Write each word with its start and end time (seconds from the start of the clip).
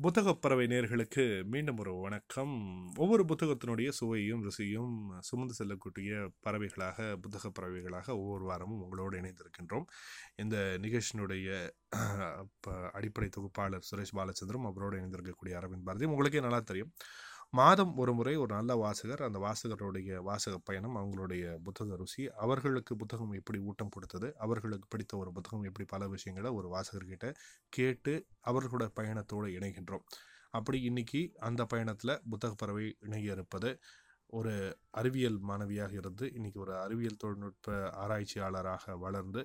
புத்தகப் 0.00 0.42
பறவை 0.42 0.66
நேர்களுக்கு 0.66 1.44
மீண்டும் 1.44 1.76
ஒரு 1.78 1.94
வணக்கம். 1.94 2.54
ஒவ்வொரு 2.96 3.24
புத்தகத்தினுடைய 3.24 3.88
சுவையும் 3.88 4.42
ருசியும் 4.44 5.18
சுமந்து 5.18 5.54
செல்லக்கூடிய 5.54 6.30
பறவைகளாக 6.46 7.16
புத்தகப் 7.16 7.52
பறவைகளாக 7.60 8.08
ஒவ்வொரு 8.08 8.44
வாரமும் 8.44 8.82
உங்களோடு 8.82 9.20
இணைந்திருக்கின்றோம். 9.20 9.84
இந்த 10.36 10.78
நிகழ்ச்சியினுடைய 10.82 11.70
அடிப்படை 12.92 13.28
தொகுப்பாளர் 13.28 13.86
சுரேஷ் 13.90 14.14
பாலச்சந்திரம் 14.16 14.64
அவரோடு 14.64 14.98
இணைந்திருக்கக்கூடிய 14.98 15.54
அரவிந்த் 15.54 15.86
பாரதியும் 15.86 16.12
உங்களுக்கே 16.12 16.40
நல்லா 16.40 16.60
தெரியும். 16.60 16.92
மாதம் 17.56 17.92
ஒரு 17.96 18.12
முறை 18.14 18.32
ஒரு 18.36 18.52
நல்ல 18.54 18.72
வாசகர் 18.76 19.22
அந்த 19.22 19.38
வாசகருடைய 19.38 20.16
வாசக 20.20 20.54
பயணம் 20.58 20.96
அவங்களுடைய 20.96 21.44
புத்தக 21.62 21.96
ருசி 21.96 22.22
அவர்களுக்கு 22.36 22.92
புத்தகம் 22.96 23.32
எப்படி 23.32 23.58
ஊட்டம் 23.60 23.88
கொடுத்தது 23.88 24.28
அவர்களுக்கு 24.36 24.86
பிடித்த 24.88 25.12
ஒரு 25.16 25.30
புத்தகம் 25.32 25.62
எப்படி 25.62 25.86
பல 25.86 26.08
விஷயங்களை 26.08 26.50
ஒரு 26.50 26.68
வாசகர்கிட்ட 26.68 27.28
கேட்டு 27.68 28.14
அவர்களோட 28.46 28.86
பயணத்தோடு 28.96 29.48
இணைகின்றோம். 29.58 30.04
அப்படி 30.50 30.80
இன்னைக்கு 30.82 31.20
அந்த 31.40 31.64
பயணத்தில் 31.64 32.20
புத்தக 32.30 32.54
பறவை 32.54 32.86
இணைய 33.00 33.32
இருப்பது 33.32 33.70
ஒரு 34.32 34.54
அறிவியல் 34.90 35.40
மாணவியாக 35.48 35.92
இருந்து 35.92 36.26
இன்னைக்கு 36.32 36.60
ஒரு 36.60 36.74
அறிவியல் 36.80 37.20
தொழில்நுட்ப 37.24 37.68
ஆராய்ச்சியாளராக 37.96 38.96
வளர்ந்து 38.98 39.42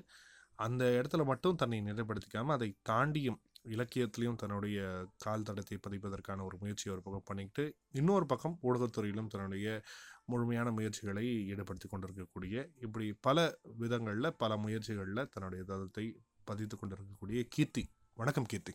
அந்த 0.60 0.84
இடத்துல 0.98 1.24
மட்டும் 1.26 1.56
தன்னை 1.56 1.80
நிலைப்படுத்திக்காமல் 1.82 2.58
அதை 2.58 2.70
தாண்டியும் 2.90 3.40
இலக்கியத்திலையும் 3.68 4.36
தன்னுடைய 4.36 5.06
கால் 5.18 5.42
தடத்தை 5.42 5.78
பதிப்பதற்கான 5.90 6.44
ஒரு 6.44 6.58
முயற்சியை 6.60 6.98
ஒரு 6.98 7.02
பக்கம் 7.04 7.24
பண்ணிக்கிட்டு 7.26 7.76
இன்னொரு 7.92 8.26
பக்கம் 8.26 8.60
ஊடகத்துறையிலும் 8.64 9.28
தன்னுடைய 9.28 9.82
முழுமையான 10.26 10.72
முயற்சிகளை 10.72 11.54
ஈடுபடுத்தி 11.54 11.88
கொண்டிருக்கக்கூடிய 11.90 12.70
இப்படி 12.82 13.18
பல 13.22 13.58
விதங்களில் 13.78 14.36
பல 14.38 14.58
முயற்சிகளில் 14.58 15.30
தன்னுடைய 15.30 15.64
தடத்தை 15.68 16.16
பதித்து 16.44 16.78
கொண்டிருக்கக்கூடிய 16.78 17.46
கீர்த்தி. 17.50 17.90
வணக்கம் 18.14 18.46
கீர்த்தி. 18.46 18.74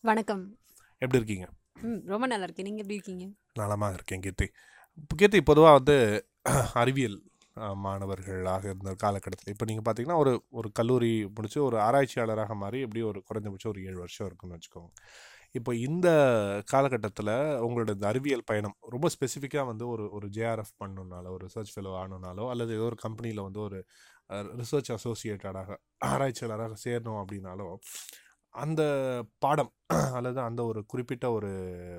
வணக்கம். 0.00 0.58
எப்படி 0.98 1.22
இருக்கீங்க? 1.22 1.48
ம் 1.80 2.06
ரொம்ப 2.06 2.26
நல்லா 2.26 2.44
இருக்கேன். 2.44 2.66
நீங்கள் 2.66 2.84
எப்படி 2.84 2.94
இருக்கீங்க? 2.94 3.34
நலமாக 3.54 3.94
இருக்கேன் 3.94 4.20
கீர்த்தி. 4.20 4.50
கீர்த்தி 5.16 5.42
பொதுவாக 5.42 5.74
வந்து 5.74 6.26
அறிவியல் 6.72 7.22
மாணவர்களாக 7.84 8.64
இருந்த 8.72 8.92
காலகட்டத்தில். 9.04 9.52
இப்போ 9.54 9.66
நீங்கள் 9.70 9.86
பார்த்தீங்கன்னா 9.86 10.18
ஒரு 10.24 10.32
ஒரு 10.52 10.68
கல்லூரி 10.72 11.10
முடிச்சு 11.36 11.58
ஒரு 11.62 11.76
ஆராய்ச்சியாளராக 11.80 12.54
மாறி 12.54 12.80
எப்படி 12.80 13.02
ஒரு 13.02 13.20
குறைஞ்சபட்சம் 13.28 13.72
ஒரு 13.74 13.82
ஏழு 13.88 13.98
வருஷம் 13.98 14.28
இருக்குன்னு 14.28 14.56
வச்சுக்கோங்க. 14.58 14.90
இப்போ 15.54 15.72
இந்த 15.86 16.08
காலகட்டத்தில் 16.72 17.32
உங்களோட 17.66 17.90
இந்த 17.96 18.06
அறிவியல் 18.06 18.46
பயணம் 18.46 18.76
ரொம்ப 18.88 19.08
ஸ்பெசிஃபிக்காக 19.14 19.66
வந்து 19.66 19.84
ஒரு 19.88 20.04
ஒரு 20.10 20.26
ஜேஆர்எஃப் 20.36 20.74
பண்ணணுனாலோ 20.82 21.30
ஒரு 21.36 21.42
ரிசர்ச் 21.48 21.72
ஃபெலோ 21.74 21.92
ஆகணுனாலோ 22.00 22.46
அல்லது 22.52 22.72
ஏதோ 22.78 22.86
ஒரு 22.90 22.98
கம்பெனியில் 23.04 23.46
வந்து 23.48 23.60
ஒரு 23.60 23.78
ரிசர்ச் 24.60 24.90
அசோசியேட்டடாக 24.96 25.76
ஆராய்ச்சியாளராக 26.10 26.76
சேரணும் 26.84 27.20
அப்படின்னாலோ 27.22 27.68
அந்த 28.54 28.82
பாடம் 29.38 29.72
அல்லது 30.12 30.40
அந்த 30.40 30.64
ஒரு 30.64 30.80
குறிப்பிட்ட 30.86 31.26
ஒரு 31.32 31.50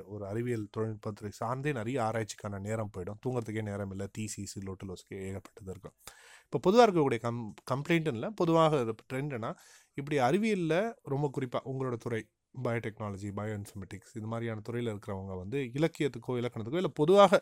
ஒரு 0.06 0.24
அறிவியல் 0.28 0.70
தொழில்நுட்பத்தை 0.72 1.32
சார்ந்தே 1.32 1.72
நிறைய 1.72 1.98
ஆராய்ச்சிக்கான 2.02 2.60
நேரம் 2.60 2.92
போயிடும். 2.98 3.20
தூங்குறதுக்கே 3.26 3.62
நேரம் 3.62 3.92
இல்லை. 3.92 4.08
தீசிஸ் 4.18 4.56
லோட்டலோஸ்க்கு 4.68 5.16
ஏகப்பட்டது 5.28 5.72
இருக்கும். 5.72 5.96
இப்போ 6.44 6.60
பொதுவாக 6.60 6.86
இருக்கக்கூடிய 6.88 7.20
கம் 7.20 7.54
கம்ப்ளைண்ட் 7.72 8.10
இல்லை 8.14 8.30
பொதுவாக 8.36 8.96
ட்ரெண்டுனா 9.14 9.52
இப்படி 9.94 10.18
அறிவியலில் 10.20 10.80
ரொம்ப 11.04 11.30
குறிப்பாக 11.30 11.70
உங்களோட 11.72 11.96
துறை 11.96 12.22
பயோடெக்னாலஜி 12.66 13.30
பயோ 13.38 13.54
இன்ஃபர்மெட்டிக்ஸ் 13.60 14.14
இது 14.16 14.28
மாதிரியான 14.28 14.62
துறையில் 14.62 14.92
இருக்கிறவங்க 14.94 15.34
வந்து 15.38 15.60
இலக்கியத்துக்கோ 15.80 16.36
இலக்கணத்துக்கோ 16.42 16.82
இல்லை 16.84 16.94
பொதுவாக 16.94 17.40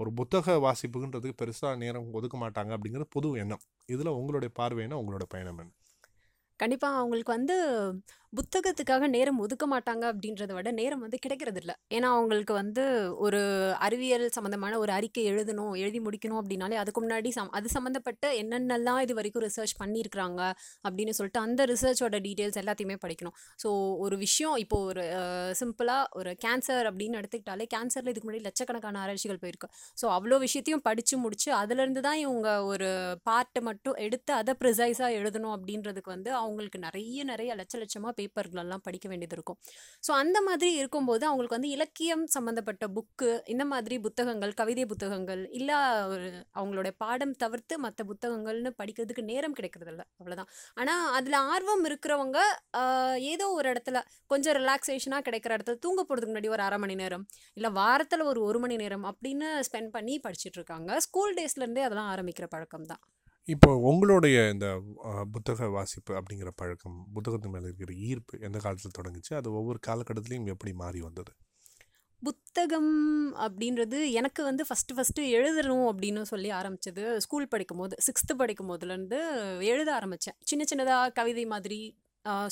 ஒரு 0.00 0.10
புத்தக 0.12 0.56
வாசிப்புன்றதுக்கு 0.58 1.40
பெருசாக 1.42 1.76
நேரம் 1.76 2.08
ஒதுக்க 2.12 2.36
மாட்டாங்க 2.38 2.70
அப்படிங்கிறது 2.76 3.14
பொது 3.16 3.28
எண்ணம். 3.32 3.62
இதில் 3.86 4.16
உங்களுடைய 4.20 4.50
பார்வை 4.54 4.82
என்ன? 4.82 4.98
உங்களோட 5.02 5.24
பயணம் 5.28 5.58
என்ன? 5.58 5.72
கண்டிப்பாக 6.60 6.98
அவங்களுக்கு 6.98 7.32
வந்து 7.32 7.56
புத்தகத்துக்காக 8.32 9.04
நேரம் 9.08 9.38
ஒதுக்க 9.38 9.64
மாட்டாங்க 9.66 10.04
அப்படின்றத 10.10 10.52
விட 10.54 10.70
நேரம் 10.70 11.02
வந்து 11.04 11.18
கிடைக்கிறது 11.18 11.60
இல்லை 11.60 11.74
ஏன்னா 11.96 12.08
அவங்களுக்கு 12.16 12.54
வந்து 12.54 12.82
ஒரு 13.26 13.40
அறிவியல் 13.78 14.24
சம்மந்தமான 14.28 14.78
ஒரு 14.78 14.92
அறிக்கை 14.92 15.22
எழுதணும் 15.30 15.70
எழுதி 15.82 16.00
முடிக்கணும் 16.06 16.40
அப்படின்னாலே 16.40 16.76
அதுக்கு 16.82 17.02
முன்னாடி 17.04 17.30
சம் 17.36 17.48
அது 17.50 17.68
சம்மந்தப்பட்ட 17.76 18.32
என்னென்னலாம் 18.40 19.00
இது 19.04 19.14
வரைக்கும் 19.14 19.44
ரிசர்ச் 19.46 19.74
பண்ணியிருக்கிறாங்க 19.82 20.40
அப்படின்னு 20.84 21.14
சொல்லிட்டு 21.18 21.40
அந்த 21.40 21.66
ரிசர்ச்சோட 21.72 22.20
டீட்டெயில்ஸ் 22.26 22.60
எல்லாத்தையுமே 22.62 22.96
படிக்கணும். 23.04 23.36
ஸோ 23.62 23.70
ஒரு 24.04 24.18
விஷயம் 24.24 24.56
இப்போ 24.64 24.78
ஒரு 24.90 25.06
சிம்பிளாக 25.60 26.04
ஒரு 26.20 26.32
கேன்சர் 26.44 26.90
அப்படின்னு 26.90 27.18
எடுத்துக்கிட்டாலே 27.22 27.68
கேன்சரில் 27.76 28.12
இதுக்கு 28.12 28.28
முன்னாடி 28.28 28.46
லட்சக்கணக்கான 28.48 29.00
ஆராய்ச்சிகள் 29.04 29.40
போயிருக்கு. 29.44 29.70
ஸோ 30.02 30.06
அவ்வளோ 30.18 30.38
விஷயத்தையும் 30.46 30.84
படித்து 30.88 31.16
முடிச்சு 31.24 31.50
அதுலேருந்து 31.62 32.04
தான் 32.08 32.20
இவங்க 32.24 32.48
ஒரு 32.72 32.90
பார்ட்டை 33.30 33.62
மட்டும் 33.62 33.98
எடுத்து 34.06 34.32
அதை 34.40 34.54
ப்ரிசைஸாக 34.62 35.18
எழுதணும் 35.20 35.56
அப்படின்றதுக்கு 35.56 36.14
வந்து 36.16 36.30
அவங்களுக்கு 36.42 36.80
நிறைய 36.86 37.24
நிறைய 37.32 37.50
லட்ச 37.62 37.76
லட்சமாக 37.78 38.16
பேப்பர்களெல்லாம் 38.18 38.84
படிக்க 38.86 39.06
வேண்டியது 39.12 39.36
இருக்கும். 39.38 39.58
ஸோ 40.06 40.10
அந்த 40.22 40.38
மாதிரி 40.48 40.70
இருக்கும்போது 40.80 41.24
அவங்களுக்கு 41.30 41.58
வந்து 41.58 41.72
இலக்கியம் 41.76 42.24
சம்மந்தப்பட்ட 42.36 42.86
புக்கு 42.96 43.30
இந்த 43.54 43.64
மாதிரி 43.72 43.98
புத்தகங்கள் 44.06 44.54
கவிதை 44.60 44.86
புத்தகங்கள் 44.92 45.42
இல்லை 45.50 45.78
ஒரு 46.12 46.28
அவங்களோட 46.58 46.88
பாடம் 47.04 47.34
தவிர்த்து 47.42 47.74
மற்ற 47.78 48.04
புத்தகங்கள்னு 48.10 48.72
படிக்கிறதுக்கு 48.82 49.24
நேரம் 49.32 49.56
கிடைக்கிறதில்ல 49.58 50.04
அவ்வளோதான் 50.20 50.50
ஆனால் 50.74 51.04
அதில் 51.18 51.38
ஆர்வம் 51.52 51.84
இருக்கிறவங்க 51.90 52.38
ஏதோ 53.32 53.46
ஒரு 53.58 53.68
இடத்துல 53.72 53.98
கொஞ்சம் 54.26 54.56
ரிலாக்ஸேஷனாக 54.60 55.22
கிடைக்கிற 55.28 55.52
இடத்துல 55.58 55.78
தூங்க 55.78 56.00
போகிறதுக்கு 56.02 56.32
முன்னாடி 56.32 56.50
ஒரு 56.56 56.62
அரை 56.62 56.78
மணி 56.78 56.94
நேரம் 56.94 57.24
இல்லை 57.56 57.70
வாரத்தில் 57.80 58.28
ஒரு 58.30 58.42
ஒரு 58.42 58.58
மணி 58.58 58.76
நேரம் 58.76 59.06
அப்படின்னு 59.10 59.48
ஸ்பெண்ட் 59.68 59.90
பண்ணி 59.96 60.16
படிச்சிட்டு 60.26 60.58
இருக்காங்க. 60.60 60.90
ஸ்கூல் 61.06 61.36
டேஸ்லேருந்தே 61.38 61.84
அதெல்லாம் 61.86 62.10
ஆரம்பிக்கிற 62.14 62.46
பழக்கம் 62.54 62.88
தான் 62.92 63.02
இப்போ 63.48 63.70
உங்களுடைய 63.88 64.38
இந்த 64.54 64.66
புத்தக 65.34 65.68
வாசிப்பு 65.76 66.12
அப்படிங்கிற 66.18 66.50
பழக்கம் 66.60 66.96
புத்தகத்து 67.14 67.48
மேலே 67.52 67.66
இருக்கிற 67.68 67.92
ஈர்ப்பு 68.08 68.40
எந்த 68.46 68.58
காலத்தில் 68.64 68.96
தொடங்குச்சு? 68.98 69.32
அது 69.38 69.48
ஒவ்வொரு 69.58 69.78
காலகட்டத்திலையும் 69.86 70.50
எப்படி 70.54 70.72
மாறி 70.82 71.00
வந்தது? 71.06 71.32
புத்தகம் 72.22 72.92
அப்படின்றது 73.46 73.98
எனக்கு 74.20 74.40
வந்து 74.48 74.62
ஃபஸ்ட்டு 74.68 74.96
ஃபஸ்ட்டு 74.96 75.26
எழுதணும் 75.38 75.86
அப்படின்னு 75.90 76.22
சொல்லி 76.32 76.50
ஆரம்பித்தது 76.60 77.04
ஸ்கூல் 77.24 77.50
படிக்கும் 77.52 77.80
போது 77.82 77.96
சிக்ஸ்த்து 78.06 78.38
படிக்கும் 78.40 78.70
போதுலேருந்து 78.72 79.20
எழுத 79.72 79.90
ஆரம்பித்தேன் 79.98 80.38
சின்ன 80.50 80.64
சின்னதாக 80.72 81.14
கவிதை 81.18 81.46
மாதிரி 81.54 81.80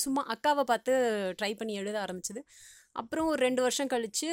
சும்மா 0.05 0.21
அக்காவை 0.33 0.63
பார்த்து 0.71 0.93
ட்ரை 1.39 1.51
பண்ணி 1.57 1.73
எழுத 1.81 1.97
ஆரம்பிச்சது. 2.05 2.41
அப்புறம் 2.97 3.27
ஒரு 3.31 3.39
ரெண்டு 3.45 3.61
வருஷம் 3.61 3.89
கழித்து 3.93 4.27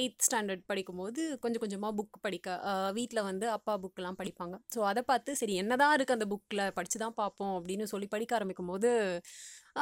எயித் 0.00 0.24
ஸ்டாண்டர்ட் 0.26 0.62
படிக்கும்போது 0.70 1.22
கொஞ்சம் 1.42 1.62
கொஞ்சமாக 1.62 1.92
புக் 1.98 2.18
படிக்க 2.26 2.48
வீட்டில் 2.92 3.20
வந்து 3.28 3.46
அப்பா 3.54 3.72
புக்கெலாம் 3.84 4.18
படிப்பாங்க. 4.20 4.56
ஸோ 4.74 4.80
அதை 4.90 5.02
பார்த்து 5.10 5.36
சரி 5.40 5.54
என்னதான் 5.62 5.94
இருக்குது 5.96 6.16
அந்த 6.18 6.28
புக்கில் 6.32 6.64
படித்து 6.74 6.98
தான் 6.98 7.16
பார்ப்போம் 7.20 7.54
அப்படின்னு 7.58 7.86
சொல்லி 7.92 8.08
படிக்க 8.14 8.34
ஆரம்பிக்கும் 8.38 8.70
போது 8.72 8.90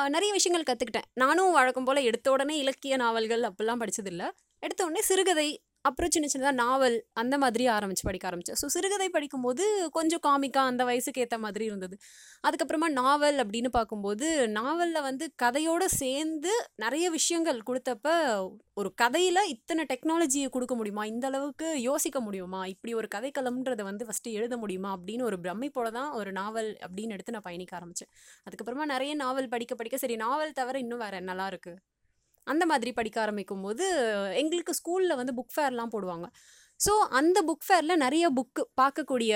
நிறைய 0.08 0.30
விஷயங்கள் 0.32 0.68
கற்றுக்கிட்டேன் 0.70 1.08
நானும் 1.22 1.52
வழக்கம் 1.52 1.88
போல் 1.88 2.06
எடுத்த 2.10 2.26
உடனே 2.30 2.56
இலக்கிய 2.64 2.96
நாவல்கள் 3.04 3.44
அப்படிலாம் 3.50 3.82
படித்ததில்லை 3.84 4.28
எடுத்த 4.62 4.80
உடனே 4.84 5.02
சிறுகதை 5.02 5.48
அப்புறம் 5.84 6.12
சின்ன 6.12 6.26
சின்னதாக 6.32 6.56
நாவல் 6.56 6.94
அந்த 7.12 7.34
மாதிரி 7.38 7.64
ஆரம்பித்து 7.72 8.04
படிக்க 8.04 8.24
ஆரம்பித்தேன் 8.28 8.58
ஸோ 8.60 8.66
சிறுகதை 8.66 9.08
படிக்கும்போது 9.08 9.64
கொஞ்சம் 9.92 10.22
காமிக்காக 10.26 10.70
அந்த 10.70 10.82
வயசுக்கு 10.84 11.22
ஏற்ற 11.24 11.36
மாதிரி 11.38 11.64
இருந்தது. 11.64 11.96
அதுக்கப்புறமா 12.44 12.88
நாவல் 12.92 13.38
அப்படின்னு 13.42 13.70
பார்க்கும்போது 13.70 14.26
நாவலில் 14.50 15.00
வந்து 15.00 15.26
கதையோடு 15.42 15.86
சேர்ந்து 15.96 16.52
நிறைய 16.76 17.06
விஷயங்கள் 17.10 17.60
கொடுத்தப்ப 17.68 18.08
ஒரு 18.76 18.90
கதையில் 18.94 19.42
இத்தனை 19.48 19.82
டெக்னாலஜியை 19.92 20.48
கொடுக்க 20.50 20.74
முடியுமா? 20.74 21.04
இந்த 21.04 21.26
அளவுக்கு 21.26 21.68
யோசிக்க 21.80 22.20
முடியுமா? 22.20 22.60
இப்படி 22.66 22.94
ஒரு 22.94 23.08
கதைக்களம்ன்றதை 23.14 23.84
வந்து 23.84 24.06
ஃபஸ்ட்டு 24.08 24.32
எழுத 24.32 24.56
முடியுமா? 24.56 24.92
அப்படின்னு 24.96 25.22
ஒரு 25.22 25.38
பிரமிப்போட 25.40 25.90
தான் 25.90 26.10
ஒரு 26.12 26.32
நாவல் 26.32 26.70
அப்படின்னு 26.86 27.16
எடுத்து 27.18 27.36
நான் 27.36 27.48
பயணிக்க 27.48 27.74
ஆரம்பித்தேன் 27.76 28.12
அதுக்கப்புறமா 28.46 28.86
நிறைய 28.86 29.14
நாவல் 29.16 29.48
படிக்க 29.48 29.74
படிக்க 29.74 29.98
சரி 29.98 30.18
நாவல் 30.18 30.52
தவிர 30.52 30.78
இன்னும் 30.78 31.04
வேறு 31.04 31.20
என்னலாம் 31.22 31.52
இருக்குது 31.52 31.78
அந்த 32.44 32.66
மாதிரி 32.66 32.92
படிக்க 32.92 33.20
ஆரம்பிக்கும் 33.20 33.62
போது 33.62 33.84
எங்களுக்கு 34.34 34.74
ஸ்கூலில் 34.74 35.16
வந்து 35.16 35.34
புக் 35.36 35.54
ஃபேர்லாம் 35.56 35.92
போடுவாங்க. 35.94 36.26
ஸோ 36.80 36.92
அந்த 37.18 37.38
புக் 37.48 37.64
ஃபேரில் 37.66 38.00
நிறைய 38.02 38.24
புக்கு 38.36 38.62
பார்க்கக்கூடிய 38.80 39.32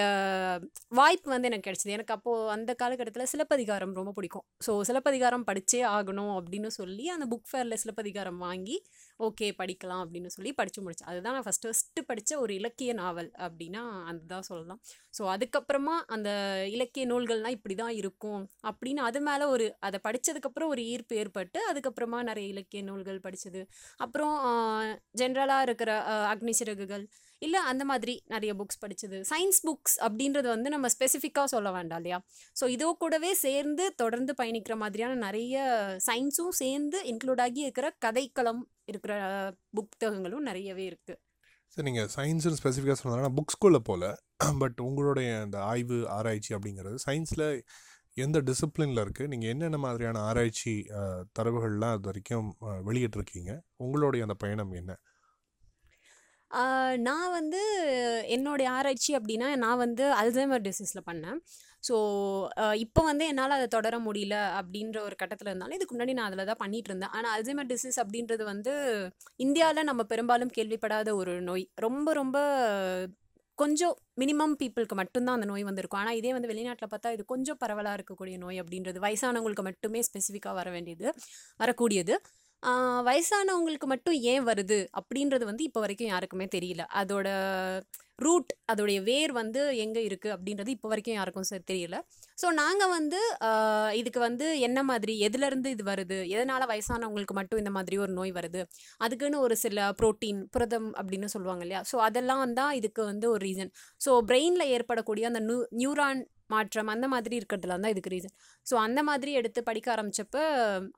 வாய்ப்பு 0.99 1.29
வந்து 1.33 1.49
எனக்கு 1.51 1.67
கிடச்சிது. 1.69 1.93
எனக்கு 1.97 2.15
அப்போது 2.17 2.49
அந்த 2.55 2.71
காலகட்டத்தில் 2.81 3.31
சிலப்பதிகாரம் 3.33 3.95
ரொம்ப 3.99 4.13
பிடிக்கும். 4.17 4.45
ஸோ 4.67 4.73
சிலப்பதிகாரம் 4.89 5.45
படித்தே 5.51 5.81
ஆகணும் 5.97 6.33
அப்படின்னு 6.39 6.71
சொல்லி 6.79 7.05
அந்த 7.15 7.27
புக் 7.33 7.49
ஃபேரில் 7.51 7.81
சிலப்பதிகாரம் 7.83 8.41
வாங்கி 8.47 8.77
ஓகே 9.21 9.47
படிக்கலாம் 9.61 10.03
அப்படின்னு 10.05 10.31
சொல்லி 10.35 10.51
படித்து 10.59 10.83
முடித்தேன் 10.83 11.09
அதுதான் 11.13 11.37
நான் 11.37 11.47
ஃபஸ்ட்டு 11.47 11.71
ஃபஸ்ட்டு 11.71 12.05
படித்த 12.11 12.33
ஒரு 12.41 12.53
இலக்கிய 12.59 12.93
நாவல் 13.01 13.31
அப்படின்னா 13.47 13.85
அதுதான் 14.11 14.47
சொல்லலாம். 14.51 14.81
ஸோ 15.19 15.25
அதுக்கப்புறமா 15.35 15.95
அந்த 16.17 16.31
இலக்கிய 16.75 17.05
நூல்கள்லாம் 17.13 17.57
இப்படி 17.59 17.75
தான் 17.75 17.95
இருக்கும் 18.03 18.43
அப்படின்னு 18.71 19.03
அது 19.09 19.21
மேலே 19.29 19.47
ஒரு 19.55 19.67
அதை 19.81 20.01
படித்ததுக்கப்புறம் 20.09 20.73
ஒரு 20.75 20.83
ஈர்ப்பு 20.93 21.17
ஏற்பட்டு 21.23 21.61
அதுக்கப்புறமா 21.71 22.21
நிறைய 22.23 22.49
இலக்கிய 22.49 22.83
நூல்கள் 22.83 23.25
படித்தது 23.29 23.63
அப்புறம் 23.99 24.37
ஜென்ரலாக 25.23 25.67
இருக்கிற 25.69 25.91
அக்னி 26.33 26.55
சிறகுகள் 26.61 27.07
இல்லை 27.43 27.61
அந்த 27.71 27.83
மாதிரி 27.87 28.15
நிறைய 28.27 28.53
புக்ஸ் 28.57 28.81
படித்தது 28.81 29.19
சயின்ஸ் 29.29 29.61
புக்ஸ் 29.65 29.97
அப்படின்றது 30.05 30.49
வந்து 30.49 30.69
நம்ம 30.71 30.89
ஸ்பெசிஃபிக்காக 30.95 31.49
சொல்ல 31.53 31.69
வேண்டாம் 31.75 32.01
இல்லையா? 32.01 32.19
ஸோ 32.57 32.67
இதோ 32.75 32.89
கூடவே 33.01 33.31
சேர்ந்து 33.43 33.85
தொடர்ந்து 33.99 34.33
பயணிக்கிற 34.39 34.77
மாதிரியான 34.81 35.19
நிறைய 35.25 35.57
சயின்ஸும் 36.07 36.55
சேர்ந்து 36.61 37.01
இன்க்ளூட் 37.11 37.43
ஆகி 37.45 37.61
இருக்கிற 37.67 37.89
கதைக்களம் 38.05 38.63
இருக்கிற 38.89 39.13
புத்தகங்களும் 39.79 40.47
நிறையவே 40.49 40.85
இருக்குது 40.89 41.19
சரி 41.77 41.87
நீங்கள் 41.89 42.11
சயின்ஸுன்னு 42.15 42.59
ஸ்பெசிஃபிக்காக 42.61 42.99
சொன்னதுனா 43.01 43.33
புக் 43.37 43.55
ஸ்கூலில் 43.55 43.87
போல. 43.89 44.05
பட் 44.63 44.79
உங்களுடைய 44.85 45.29
அந்த 45.43 45.57
ஆய்வு 45.71 45.97
ஆராய்ச்சி 46.15 46.53
அப்படிங்கிறது 46.57 46.99
சயின்ஸில் 47.05 47.47
எந்த 48.17 48.39
டிசிப்ளினில் 48.47 49.03
இருக்குது 49.03 49.31
நீங்கள் 49.33 49.51
என்னென்ன 49.53 49.79
மாதிரியான 49.83 50.23
ஆராய்ச்சி 50.29 50.73
தரவுகள்லாம் 51.39 51.95
அது 51.97 52.09
வரைக்கும் 52.09 52.49
அஹ், 52.67 52.83
வெளியிட்டிருக்கீங்க? 52.89 53.53
உங்களுடைய 53.85 54.23
அந்த 54.27 54.37
பயணம் 54.43 54.73
என்ன? 54.81 54.93
நான் 57.09 57.31
வந்து 57.39 57.61
என்னுடைய 58.37 58.69
ஆராய்ச்சி 58.77 59.13
அப்படின்னா 59.19 59.49
நான் 59.65 59.83
வந்து 59.85 60.05
அல்சைமர் 60.21 60.67
டிசீஸில் 60.69 61.09
பண்ணேன். 61.11 61.39
ஸோ 61.89 61.97
இப்போ 62.85 63.01
வந்து 63.09 63.25
என்னால் 63.31 63.57
அதை 63.57 63.67
தொடர 63.77 63.97
முடியல 64.07 64.37
அப்படின்ற 64.61 64.99
ஒரு 65.09 65.17
கட்டத்தில் 65.21 65.51
இருந்தாலும் 65.51 65.77
இதுக்கு 65.79 65.95
முன்னாடி 65.95 66.15
நான் 66.19 66.29
அதில் 66.31 66.49
தான் 66.51 66.63
பண்ணிகிட்டு 66.63 66.91
இருந்தேன். 66.91 67.13
ஆனால் 67.17 67.33
அல்சைமர் 67.37 67.71
டிசீஸ் 67.73 67.99
அப்படின்றது 68.05 68.45
வந்து 68.53 68.73
இந்தியாவில் 69.47 69.89
நம்ம 69.91 70.05
பெரும்பாலும் 70.13 70.55
கேள்விப்படாத 70.59 71.15
ஒரு 71.21 71.35
நோய். 71.51 71.65
ரொம்ப 71.87 72.13
ரொம்ப 72.21 72.39
கொஞ்சம் 73.59 73.95
மினிமம் 74.23 74.57
பீப்புளுக்கு 74.59 74.97
மட்டும்தான் 75.01 75.37
அந்த 75.39 75.47
நோய் 75.53 75.69
வந்திருக்கும். 75.69 76.01
ஆனால் 76.03 76.19
இதே 76.19 76.33
வந்து 76.35 76.51
வெளிநாட்டில் 76.53 76.91
பார்த்தா 76.93 77.15
இது 77.17 77.23
கொஞ்சம் 77.35 77.61
பரவலாக 77.63 77.97
இருக்கக்கூடிய 77.99 78.37
நோய் 78.45 78.61
அப்படின்றது 78.63 78.99
வயசானவங்களுக்கு 79.07 79.65
மட்டுமே 79.71 80.03
ஸ்பெசிஃபிக்காக 80.09 80.57
வர 80.61 80.69
வேண்டியது 80.77 81.09
வரக்கூடியது. 81.63 82.17
வயசானவங்களுக்கு 83.09 83.87
மட்டும் 83.93 84.17
ஏன் 84.33 84.45
வருது? 84.51 84.79
அப்படின்றது 84.99 85.45
வந்து 85.51 85.65
இப்போ 85.69 85.81
வரைக்கும் 85.85 86.11
யாருக்குமே 86.13 86.47
தெரியல. 86.57 86.83
அதோட 87.01 87.29
ரூட் 88.25 88.53
அதோடைய 88.71 88.99
வேர் 89.09 89.33
வந்து 89.41 89.61
எங்கே 89.85 90.01
இருக்குது 90.07 90.33
அப்படின்றது 90.37 90.71
இப்போ 90.75 90.89
வரைக்கும் 90.93 91.17
யாருக்கும் 91.19 91.47
சரி 91.51 91.65
தெரியல. 91.71 91.97
ஸோ 92.39 92.47
நாங்கள் 92.61 92.93
வந்து 92.97 93.21
இதுக்கு 94.01 94.21
வந்து 94.27 94.47
என்ன 94.69 94.83
மாதிரி 94.91 95.15
எதுலேருந்து 95.27 95.69
இது 95.75 95.85
வருது? 95.91 96.19
எதனால் 96.35 96.69
வயசானவங்களுக்கு 96.73 97.37
மட்டும் 97.41 97.61
இந்த 97.63 97.73
மாதிரி 97.77 97.99
ஒரு 98.05 98.13
நோய் 98.19 98.33
வருது? 98.39 98.63
அதுக்குன்னு 99.07 99.45
ஒரு 99.47 99.57
சில 99.65 99.87
ப்ரோட்டீன் 100.01 100.41
புரதம் 100.57 100.91
அப்படின்னு 101.01 101.31
சொல்லுவாங்க 101.35 101.65
இல்லையா? 101.67 101.83
ஸோ 101.93 101.99
அதெல்லாம் 102.09 102.57
தான் 102.61 102.75
இதுக்கு 102.81 103.05
வந்து 103.13 103.29
ஒரு 103.35 103.43
ரீசன். 103.49 103.73
ஸோ 104.07 104.13
பிரெயினில் 104.31 104.73
ஏற்படக்கூடிய 104.79 105.27
அந்த 105.31 105.43
நியூ 105.51 105.61
நியூரான் 105.83 106.23
மாற்றம் 106.55 106.91
அந்த 106.93 107.07
மாதிரி 107.15 107.35
இருக்கிறதுலாம் 107.39 107.83
தான் 107.85 107.95
இதுக்கு 107.95 108.13
ரீசன். 108.15 108.35
ஸோ 108.67 108.75
அந்த 108.87 109.01
மாதிரி 109.09 109.31
எடுத்து 109.41 109.61
படிக்க 109.67 109.89
ஆரம்பிச்சப்ப 109.95 110.37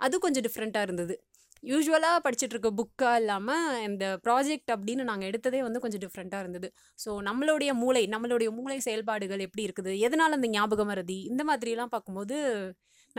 அது 0.06 0.14
கொஞ்சம் 0.24 0.44
டிஃப்ரெண்ட்டாக 0.46 0.86
இருந்தது. 0.88 1.14
யூஸ்வலாக 1.62 2.18
படிச்சுட்டு 2.24 2.54
இருக்க 2.56 2.70
புக்காக 2.80 3.16
இல்லாமல் 3.20 3.80
இந்த 3.88 4.04
ப்ராஜெக்ட் 4.26 4.70
அப்படின்னு 4.74 5.02
நாங்கள் 5.10 5.28
எடுத்ததே 5.30 5.60
வந்து 5.66 5.82
கொஞ்சம் 5.84 6.02
டிஃப்ரெண்ட்டாக 6.04 6.44
இருந்தது. 6.44 6.68
ஸோ 7.04 7.10
நம்மளுடைய 7.28 7.70
மூளை 7.82 8.02
நம்மளுடைய 8.14 8.50
மூளை 8.58 8.78
செயல்பாடுகள் 8.86 9.44
எப்படி 9.46 9.66
இருக்குது? 9.68 9.92
எதனால் 10.06 10.36
அந்த 10.38 10.48
ஞாபகம் 10.48 10.90
வருது? 10.92 11.16
இந்த 11.32 11.44
மாதிரிலாம் 11.50 11.92
பார்க்கும்போது 11.96 12.36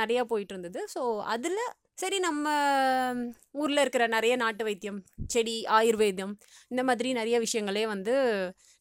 நிறையா 0.01 0.23
போயிட்டு 0.31 0.53
இருந்தது 0.55 0.81
ஸோ 0.93 1.03
அதில் 1.33 1.61
சரி 2.01 2.17
நம்ம 2.25 2.45
ஊரில் 3.61 3.81
இருக்கிற 3.81 4.03
நிறைய 4.13 4.33
நாட்டு 4.41 4.63
வைத்தியம் 4.67 4.99
செடி 5.33 5.55
ஆயுர்வேதம் 5.77 6.31
இந்த 6.71 6.81
மாதிரி 6.87 7.09
நிறைய 7.19 7.35
விஷயங்களே 7.45 7.83
வந்து 7.93 8.13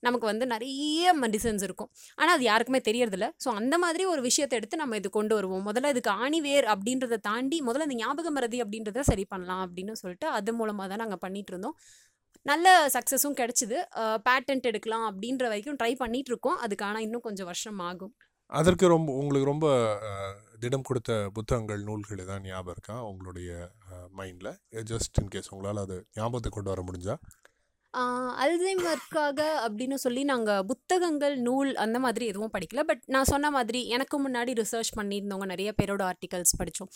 நமக்கு 0.02 0.26
வந்து 0.30 0.44
நிறைய 0.52 1.12
மெடிசன்ஸ் 1.22 1.64
இருக்கும். 1.66 1.90
ஆனால் 2.18 2.34
அது 2.36 2.44
யாருக்குமே 2.48 2.80
தெரியறதில்ல. 2.88 3.26
ஸோ 3.44 3.48
அந்த 3.60 3.74
மாதிரி 3.84 4.04
ஒரு 4.12 4.22
விஷயத்தை 4.28 4.56
எடுத்து 4.60 4.80
நம்ம 4.82 4.96
இது 5.00 5.08
கொண்டு 5.18 5.34
வருவோம். 5.38 5.64
முதல்ல 5.68 5.92
இதுக்கு 5.94 6.12
ஆணிவேர் 6.24 6.68
அப்படின்றத 6.74 7.20
தாண்டி 7.28 7.58
முதல்ல 7.68 7.88
இந்த 7.88 7.98
ஞாபக 8.02 8.30
மறதி 8.36 8.60
அப்படின்றத 8.64 9.04
சரி 9.10 9.26
பண்ணலாம் 9.34 9.62
அப்படின்னு 9.66 10.00
சொல்லிட்டு 10.02 10.28
அது 10.38 10.54
மூலமாக 10.60 10.88
தான் 10.92 11.02
நாங்கள் 11.04 11.22
பண்ணிட்டு 11.26 11.52
இருந்தோம். 11.54 11.76
நல்ல 12.46 12.66
சக்ஸஸும் 12.96 13.38
கிடச்சிது. 13.40 13.78
பேட்டன்ட் 14.28 14.68
எடுக்கலாம் 14.70 15.06
அப்படின்ற 15.10 15.44
வரைக்கும் 15.52 15.78
ட்ரை 15.82 15.92
பண்ணிட்டு 16.04 16.32
இருக்கோம். 16.32 16.58
அதுக்கான 16.66 17.02
இன்னும் 17.06 17.26
கொஞ்சம் 17.28 17.50
வருஷம் 17.50 17.82
ஆகும். 17.90 18.14
அதற்கு 18.52 18.86
ரொம்ப 18.94 19.10
உங்களுக்கு 19.22 19.52
ரொம்ப 19.52 19.66
திடம் 20.62 20.86
கொடுத்த 20.88 21.12
புத்தகங்கள் 21.36 21.82
நூல்கள் 21.88 22.22
தான் 22.30 22.44
ஞாபகம் 22.48 22.74
இருக்கா? 22.74 22.96
உங்களுடைய 23.10 23.50
மைண்டில் 24.18 24.50
ஜஸ்ட் 24.90 25.18
இன் 25.22 25.30
கேஸ் 25.34 25.50
உங்களால் 25.54 25.82
அது 25.84 25.96
ஞாபகத்தை 26.18 26.50
கொண்டு 26.56 26.72
வர 26.72 26.82
முடிஞ்சா? 26.88 27.14
அல்சைமர்க்காக 28.42 29.38
அப்படின்னு 29.66 29.96
சொல்லி 30.02 30.22
நாங்கள் 30.32 30.64
புத்தகங்கள் 30.70 31.34
நூல் 31.46 31.70
அந்த 31.84 31.98
மாதிரி 32.04 32.24
எதுவும் 32.32 32.52
படிக்கல. 32.56 32.82
பட் 32.90 33.02
நான் 33.14 33.30
சொன்ன 33.32 33.50
மாதிரி 33.56 33.80
எனக்கு 33.96 34.18
முன்னாடி 34.26 34.52
ரிசர்ச் 34.60 34.92
பண்ணியிருந்தவங்க 34.98 35.48
நிறைய 35.52 35.70
பேரோட 35.78 36.04
ஆர்டிகல்ஸ் 36.10 36.54
படித்தோம். 36.60 36.90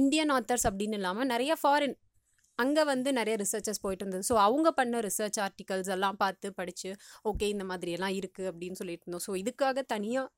இந்தியன் 0.00 0.32
ஆத்தர்ஸ் 0.36 0.66
அப்படின்னு 0.70 0.98
இல்லாமல் 1.00 1.30
நிறைய 1.34 1.54
ஃபாரின் 1.62 1.96
அங்கே 2.58 2.82
வந்து 2.92 3.10
நிறைய 3.20 3.34
ரிசர்ச்சஸ் 3.42 3.82
போயிட்டு 3.84 4.04
இருந்தது. 4.04 4.26
ஸோ 4.30 4.34
அவங்க 4.46 4.68
பண்ண 4.80 4.98
ரிசர்ச் 5.08 5.38
ஆர்டிகல்ஸ் 5.46 5.90
எல்லாம் 5.96 6.20
பார்த்து 6.22 6.48
படித்து 6.60 6.90
ஓகே 7.30 7.46
இந்த 7.54 7.64
மாதிரி 7.70 7.92
எல்லாம் 7.98 8.16
இருக்குது 8.20 8.50
அப்படின்னு 8.50 8.78
சொல்லிட்டு 8.82 9.04
இருந்தோம். 9.06 9.26
ஸோ 9.28 9.34
இதுக்காக 9.42 9.84
தனியாக 9.94 10.28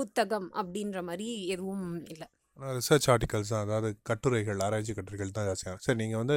புத்தகம் 0.00 0.48
அப்படின்ற 0.62 1.00
மாதிரி 1.10 1.28
எதுவும் 1.54 1.86
இல்லை. 2.14 2.28
ரிசர்ச் 2.76 3.06
ஆர்டிகல்ஸ் 3.12 3.50
தான் 3.52 3.64
அதாவது 3.66 3.88
கட்டுரைகள் 4.08 4.60
ஆராய்ச்சி 4.66 4.92
கட்டுரைகள் 4.96 5.32
தான் 5.36 5.46
ஜாஸ்தியாக 5.48 5.80
சரி 5.84 5.98
நீங்கள் 6.00 6.20
வந்து 6.22 6.36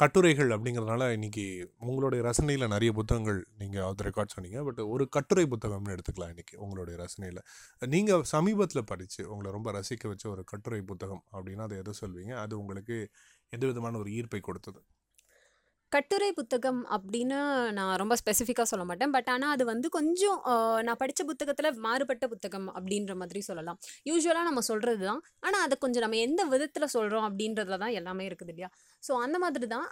கட்டுரைகள் 0.00 0.50
அப்படிங்கிறதுனால 0.54 1.06
இன்றைக்கி 1.16 1.44
உங்களுடைய 1.88 2.20
ரசனையில் 2.28 2.72
நிறைய 2.74 2.90
புத்தகங்கள் 2.98 3.38
நீங்கள் 3.60 3.84
அது 3.88 4.04
ரெக்கார்ட் 4.08 4.34
சொன்னீங்க. 4.34 4.58
பட் 4.68 4.80
ஒரு 4.94 5.04
கட்டுரை 5.16 5.44
புத்தகம்னு 5.52 5.94
எடுத்துக்கலாம் 5.94 6.32
இன்றைக்கி 6.34 6.56
உங்களுடைய 6.64 6.96
ரசனையில். 7.04 7.40
நீங்கள் 7.94 8.24
சமீபத்தில் 8.34 8.88
படித்து 8.92 9.22
உங்களை 9.32 9.50
ரொம்ப 9.56 9.72
ரசிக்க 9.78 10.10
வச்ச 10.12 10.26
ஒரு 10.34 10.44
கட்டுரை 10.52 10.82
புத்தகம் 10.90 11.24
அப்படின்னா 11.34 11.66
அதை 11.68 11.78
எதை 11.84 11.94
சொல்வீங்க? 12.02 12.34
அது 12.44 12.54
உங்களுக்கு 12.62 12.98
எந்த 13.52 13.64
விதமான 13.72 13.98
ஒரு 14.02 14.10
ஈர்ப்பை 14.18 14.42
கொடுத்தது? 14.50 14.80
கட்டுரை 15.94 16.28
புத்தகம் 16.38 16.80
அப்படின்னு 16.94 17.36
நான் 17.76 17.92
ரொம்ப 18.02 18.14
ஸ்பெசிஃபிக்காக 18.20 18.66
சொல்ல 18.70 18.84
மாட்டேன். 18.88 19.12
பட் 19.16 19.28
ஆனால் 19.34 19.52
அது 19.56 19.64
வந்து 19.70 19.88
கொஞ்சம் 19.96 20.38
நான் 20.86 20.98
படித்த 21.02 21.22
புத்தகத்தில் 21.30 21.68
மாறுபட்ட 21.86 22.24
புத்தகம் 22.32 22.66
அப்படின்ற 22.76 23.14
மாதிரி 23.20 23.40
சொல்லலாம். 23.48 23.78
யூஸ்வலாக 24.08 24.46
நம்ம 24.48 24.62
சொல்கிறது 24.70 25.02
தான் 25.10 25.20
ஆனால் 25.46 25.62
அதை 25.66 25.76
கொஞ்சம் 25.84 26.04
நம்ம 26.06 26.18
எந்த 26.28 26.44
விதத்தில் 26.52 26.92
சொல்கிறோம் 26.96 27.26
அப்படின்றதுல 27.28 27.78
தான் 27.84 27.94
எல்லாமே 28.00 28.26
இருக்குது 28.30 28.52
இல்லையா? 28.54 28.70
ஸோ 29.02 29.12
அந்த 29.26 29.38
மாதிரி 29.44 29.68
தான் 29.76 29.86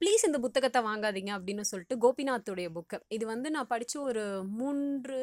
ப்ளீஸ் 0.00 0.26
இந்த 0.30 0.40
புத்தகத்தை 0.46 0.82
வாங்காதீங்க 0.88 1.32
அப்படின்னு 1.38 1.66
சொல்லிட்டு 1.72 1.98
கோபிநாத்துடைய 2.04 2.70
புக்கு 2.78 3.00
இது 3.18 3.26
வந்து 3.34 3.50
நான் 3.56 3.70
படித்த 3.74 4.00
ஒரு 4.10 4.24
மூன்று 4.60 5.20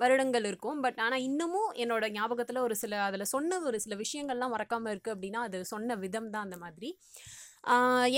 வருடங்கள் 0.00 0.46
இருக்கும். 0.50 0.78
பட் 0.84 1.00
ஆனால் 1.04 1.24
இன்னமும் 1.28 1.70
என்னோட 1.82 2.04
ஞாபகத்தில் 2.18 2.64
ஒரு 2.66 2.74
சில 2.82 2.94
அதில் 3.08 3.30
சொன்ன 3.34 3.58
ஒரு 3.68 3.78
சில 3.84 3.94
விஷயங்கள்லாம் 4.04 4.54
மறக்காமல் 4.54 4.92
இருக்குது 4.94 5.14
அப்படின்னா 5.14 5.42
அது 5.48 5.58
சொன்ன 5.72 5.96
விதம் 6.04 6.30
தான் 6.34 6.46
அந்த 6.46 6.56
மாதிரி. 6.64 6.90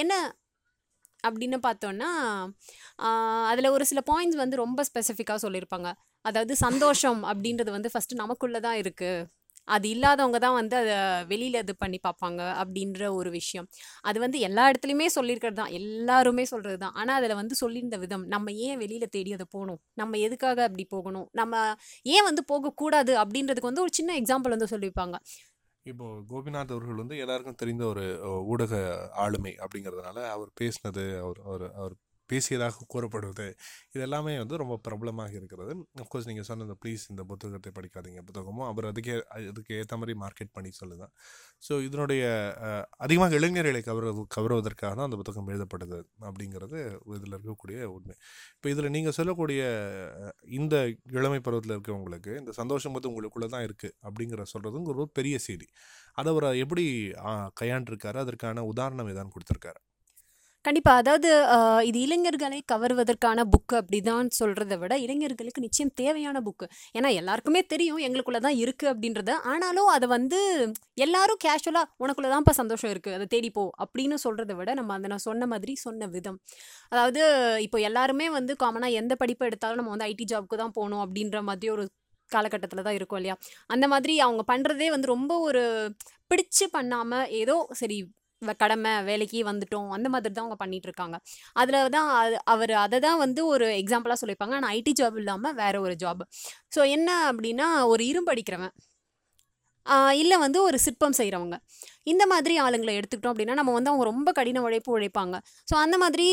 என்ன 0.02 0.14
அப்படின்னு 1.24 1.58
பார்த்தோன்னா 1.68 2.10
அதில் 3.52 3.74
ஒரு 3.76 3.84
சில 3.90 4.00
பாயிண்ட்ஸ் 4.10 4.42
வந்து 4.42 4.56
ரொம்ப 4.64 4.80
ஸ்பெசிஃபிக்காக 4.90 5.40
சொல்லியிருப்பாங்க. 5.46 5.88
அதாவது 6.24 6.54
சந்தோஷம் 6.66 7.20
அப்படின்றது 7.32 7.70
வந்து 7.78 7.92
ஃபஸ்ட்டு 7.94 8.20
நமக்குள்ளே 8.22 8.60
தான் 8.68 8.78
இருக்குது 8.82 9.26
அது 9.74 9.86
இல்லாதவங்க 9.94 10.38
தான் 10.44 10.56
வந்து 10.58 10.74
அதை 10.80 10.96
வெளியில் 11.30 11.58
இது 11.62 11.72
பண்ணி 11.82 11.98
பார்ப்பாங்க 12.04 12.40
அப்படின்ற 12.62 13.02
ஒரு 13.18 13.30
விஷயம். 13.38 13.66
அது 14.08 14.18
வந்து 14.24 14.38
எல்லா 14.48 14.64
இடத்துலையுமே 14.70 15.08
சொல்லியிருக்கிறது 15.16 15.58
தான். 15.62 15.72
எல்லாருமே 15.80 16.44
சொல்கிறது 16.52 16.78
தான். 16.84 16.94
ஆனால் 17.00 17.16
அதில் 17.20 17.38
வந்து 17.40 17.54
சொல்லியிருந்த 17.62 17.98
விதம் 18.04 18.24
நம்ம 18.34 18.52
ஏன் 18.68 18.78
வெளியில் 18.82 19.12
தேடி 19.16 19.32
அதை 19.38 19.46
போகணும்? 19.56 19.80
நம்ம 20.02 20.18
எதுக்காக 20.26 20.62
அப்படி 20.68 20.86
போகணும்? 20.94 21.26
நம்ம 21.40 21.54
ஏன் 22.16 22.26
வந்து 22.28 22.44
போகக்கூடாது 22.52 23.14
அப்படின்றதுக்கு 23.24 23.70
வந்து 23.72 23.84
ஒரு 23.86 23.94
சின்ன 24.00 24.14
எக்ஸாம்பிள் 24.22 24.54
வந்து 24.56 24.72
சொல்லியிருப்பாங்க. 24.74 25.18
இப்போது 25.86 26.22
கோபிநாத் 26.28 26.72
அவர்கள் 26.72 26.94
வந்து 26.94 27.16
எல்லாருக்கும் 27.16 27.54
தெரிந்த 27.54 27.84
ஒரு 27.84 28.04
ஊடக 28.46 28.74
ஆளுமை 29.16 29.52
அப்படிங்கிறதுனால 29.56 30.18
அவர் 30.28 30.50
பேசினது 30.60 31.04
அவர் 31.18 31.40
அவர் 31.44 31.64
அவர் 31.74 31.94
பேசியதாக 32.30 32.86
கூறப்படுவது. 32.92 33.46
இது 33.92 34.02
எல்லாமே 34.06 34.34
வந்து 34.42 34.56
ரொம்ப 34.62 34.74
பிரபலமாக 34.86 35.32
இருக்கிறது. 35.40 35.72
அஃப்கோர்ஸ் 36.04 36.28
நீங்கள் 36.30 36.46
சொன்ன 36.48 36.66
இந்த 36.68 36.76
ப்ளீஸ் 36.82 37.04
இந்த 37.12 37.22
புத்தகத்தை 37.30 37.72
படிக்காதீங்க 37.78 38.22
புத்தகமும் 38.28 38.66
அவர் 38.70 38.88
அதுக்கே 38.90 39.16
அதுக்கு 39.50 39.74
ஏற்ற 39.80 39.96
மாதிரி 40.02 40.14
மார்க்கெட் 40.24 40.52
பண்ணி 40.56 40.72
சொல்லுதான். 40.80 41.12
ஸோ 41.66 41.72
இதனுடைய 41.88 42.22
அதிகமாக 43.06 43.34
இளைஞர்களை 43.40 43.82
கவர்வது 43.90 44.24
கவருவதற்காக 44.36 44.92
தான் 44.98 45.08
அந்த 45.08 45.18
புத்தகம் 45.22 45.50
எழுதப்படுது 45.54 46.00
அப்படிங்கிறது 46.28 46.78
இதில் 47.18 47.36
இருக்கக்கூடிய 47.36 47.78
உண்மை. 47.96 48.16
இப்போ 48.56 48.68
இதில் 48.74 48.92
நீங்கள் 48.96 49.16
சொல்லக்கூடிய 49.18 49.62
இந்த 50.60 50.74
இளமை 51.18 51.40
பருவத்தில் 51.46 51.76
இருக்கவங்களுக்கு 51.76 52.32
இந்த 52.42 52.52
சந்தோஷம் 52.60 52.96
வந்து 52.96 53.10
உங்களுக்குள்ளே 53.12 53.50
தான் 53.56 53.66
இருக்குது 53.68 53.94
அப்படிங்கிற 54.06 54.44
சொல்கிறதுங்க 54.54 54.92
ஒரு 54.94 55.06
பெரிய 55.20 55.36
செய்தி. 55.48 55.68
அதை 56.20 56.30
அவர் 56.34 56.46
எப்படி 56.64 56.84
கையாண்டிருக்காரு? 57.60 58.18
அதற்கான 58.24 58.64
உதாரணம் 58.72 59.10
ஏதாவது 59.14 59.34
கொடுத்துருக்காரு? 59.34 59.80
கண்டிப்பாக 60.66 61.00
அதாவது 61.02 61.28
இது 61.88 61.98
இளைஞர்களை 62.04 62.58
கவருவதற்கான 62.72 63.40
புக்கு 63.52 63.74
அப்படிதான் 63.80 64.28
சொல்கிறத 64.38 64.74
விட 64.80 64.94
இளைஞர்களுக்கு 65.04 65.64
நிச்சயம் 65.66 65.92
தேவையான 66.00 66.40
புக்கு 66.46 66.66
ஏன்னா 66.98 67.10
எல்லாருக்குமே 67.20 67.60
தெரியும் 67.72 68.00
எங்களுக்குள்ளே 68.06 68.40
தான் 68.46 68.58
இருக்குது 68.62 68.90
அப்படின்றத. 68.92 69.32
ஆனாலும் 69.52 69.90
அதை 69.96 70.06
வந்து 70.16 70.40
எல்லாரும் 71.06 71.40
கேஷுவலாக 71.44 71.92
உனக்குள்ளே 72.04 72.30
தான்ப்பா 72.34 72.54
சந்தோஷம் 72.60 72.92
இருக்குது 72.94 73.16
அதை 73.18 73.26
தேடிப்போ 73.34 73.64
அப்படின்னு 73.84 74.18
சொல்கிறத 74.24 74.54
விட 74.60 74.74
நம்ம 74.80 74.94
அதை 74.98 75.10
நான் 75.14 75.26
சொன்ன 75.28 75.46
மாதிரி 75.52 75.74
சொன்ன 75.86 76.08
விதம். 76.16 76.38
அதாவது 76.92 77.22
இப்போ 77.66 77.80
எல்லாருமே 77.90 78.28
வந்து 78.38 78.54
காமனாக 78.64 78.98
எந்த 79.02 79.14
படிப்பு 79.22 79.46
எடுத்தாலும் 79.50 79.80
நம்ம 79.82 79.94
வந்து 79.94 80.08
ஐடி 80.12 80.26
ஜாப்க்கு 80.32 80.62
தான் 80.62 80.76
போகணும் 80.78 81.04
அப்படின்ற 81.06 81.40
மாதிரி 81.50 81.70
ஒரு 81.76 81.84
காலகட்டத்தில் 82.30 82.86
தான் 82.86 82.96
இருக்கும் 82.98 83.18
இல்லையா? 83.20 83.34
அந்த 83.74 83.84
மாதிரி 83.92 84.14
அவங்க 84.26 84.42
பண்ணுறதே 84.52 84.88
வந்து 84.94 85.08
ரொம்ப 85.16 85.32
ஒரு 85.48 85.62
பிடிச்சு 86.30 86.64
பண்ணாமல் 86.76 87.28
ஏதோ 87.40 87.56
சரி 87.80 87.98
கடமை 88.56 89.02
வேலைக்கு 89.02 89.42
வந்துட்டோம். 89.42 89.88
அந்த 89.90 90.08
மாதிரி 90.08 90.34
தான் 90.34 90.44
அவங்க 90.44 90.54
பண்ணிட்டு 90.54 90.86
இருக்காங்க. 90.86 91.20
அதில் 91.52 91.88
தான் 91.88 92.10
அது- 92.26 92.40
அவர் 92.44 92.72
அதை 92.72 92.98
தான் 93.00 93.18
வந்து 93.18 93.46
ஒரு 93.46 93.66
எக்ஸாம்பிளாக 93.66 94.14
சொல்லியிருப்பாங்க. 94.26 94.54
ஆனால் 94.54 94.76
ஐடி 94.76 94.92
ஜாப் 95.00 95.16
இல்லாமல் 95.16 95.54
வேற 95.54 95.80
ஒரு 95.80 95.96
ஜாப் 96.04 96.22
ஸோ 96.76 96.88
என்ன 96.88 97.32
அப்படின்னா 97.32 97.86
ஒரு 97.86 98.04
இரும்படிக்கிறவன் 98.04 98.72
இல்லை 100.12 100.36
வந்து 100.38 100.62
ஒரு 100.62 100.78
சிற்பம் 100.78 101.12
செய்கிறவங்க 101.16 101.56
இந்த 102.12 102.24
மாதிரி 102.32 102.54
ஆளுங்களை 102.64 102.92
எடுத்துக்கிட்டோம் 102.98 103.34
அப்படின்னா 103.34 103.54
நம்ம 103.60 103.72
வந்து 103.76 103.90
அவங்க 103.92 104.04
ரொம்ப 104.10 104.28
கடின 104.38 104.62
உழைப்பு 104.66 104.90
உழைப்பாங்க. 104.96 105.36
ஸோ 105.70 105.74
அந்த 105.84 105.96
மாதிரி 106.02 106.26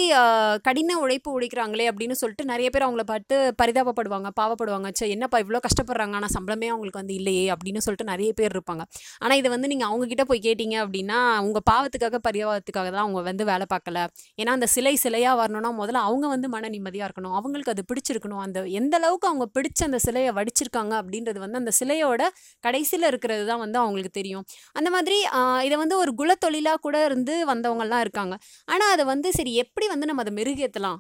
கடின 0.68 0.98
உழைப்பு 1.04 1.30
உழைக்கிறாங்களே 1.38 1.86
அப்படின்னு 1.92 2.16
சொல்லிட்டு 2.22 2.46
நிறைய 2.52 2.68
பேர் 2.74 2.86
அவங்கள 2.88 3.06
பார்த்து 3.12 3.36
பரிதாபப்படுவாங்க 3.62 4.30
பாவப்படுவாங்க. 4.40 4.90
சே 5.00 5.08
என்னப்பா 5.16 5.40
இவ்வளோ 5.44 5.62
கஷ்டப்படுறாங்க? 5.68 6.16
ஆனால் 6.20 6.34
சம்பளமே 6.36 6.70
அவங்களுக்கு 6.74 7.02
வந்து 7.02 7.16
இல்லையே 7.20 7.46
அப்படின்னு 7.56 7.84
சொல்லிட்டு 7.86 8.08
நிறைய 8.12 8.32
பேர் 8.40 8.54
இருப்பாங்க. 8.56 8.86
ஆனால் 9.24 9.38
இதை 9.42 9.52
வந்து 9.56 9.70
நீங்கள் 9.74 9.90
அவங்ககிட்ட 9.90 10.26
போய் 10.32 10.44
கேட்டீங்க 10.48 10.76
அப்படின்னா 10.86 11.20
உங்கள் 11.48 11.66
பாவத்துக்காக 11.72 12.20
பரிதாபத்துக்காக 12.28 12.88
தான் 12.96 13.04
அவங்க 13.06 13.22
வந்து 13.30 13.46
வேலை 13.52 13.68
பார்க்கல. 13.74 14.06
ஏன்னா 14.42 14.52
அந்த 14.58 14.70
சிலை 14.76 14.96
சிலையாக 15.06 15.36
வரணும்னா 15.42 15.72
முதல்ல 15.82 16.04
அவங்க 16.10 16.26
வந்து 16.36 16.48
மன 16.56 16.70
நிம்மதியாக 16.76 17.08
இருக்கணும். 17.10 17.36
அவங்களுக்கு 17.40 17.74
அது 17.76 17.86
பிடிச்சிருக்கணும். 17.92 18.42
அந்த 18.46 18.60
எந்த 18.82 18.94
அளவுக்கு 19.02 19.30
அவங்க 19.32 19.48
பிடிச்ச 19.58 19.80
அந்த 19.90 20.02
சிலையை 20.08 20.32
வடிச்சிருக்காங்க 20.40 20.94
அப்படின்றது 21.02 21.40
வந்து 21.46 21.62
அந்த 21.64 21.74
சிலையோட 21.80 22.22
கடைசியில் 22.68 23.10
இருக்கிறது 23.12 23.44
தான் 23.52 23.62
வந்து 23.66 23.80
அவங்களுக்கு 23.84 24.14
தெரியும். 24.22 24.46
அந்த 24.80 24.92
மாதிரி 24.98 25.20
இதை 25.68 25.78
வந்து 25.84 25.96
ஒரு 26.04 26.12
குலத்தொழிலாக 26.20 26.84
கூட 26.86 26.98
இருந்து 27.08 27.34
வந்தவங்கலாம் 27.54 28.04
இருக்காங்க. 28.06 28.36
ஆனால் 28.74 28.94
அதை 28.96 29.06
வந்து 29.14 29.32
சரி 29.40 29.54
எப்படி 29.64 29.88
வந்து 29.94 30.10
நம்ம 30.10 30.24
அதை 30.26 30.34
மெருகேற்றலாம் 30.40 31.00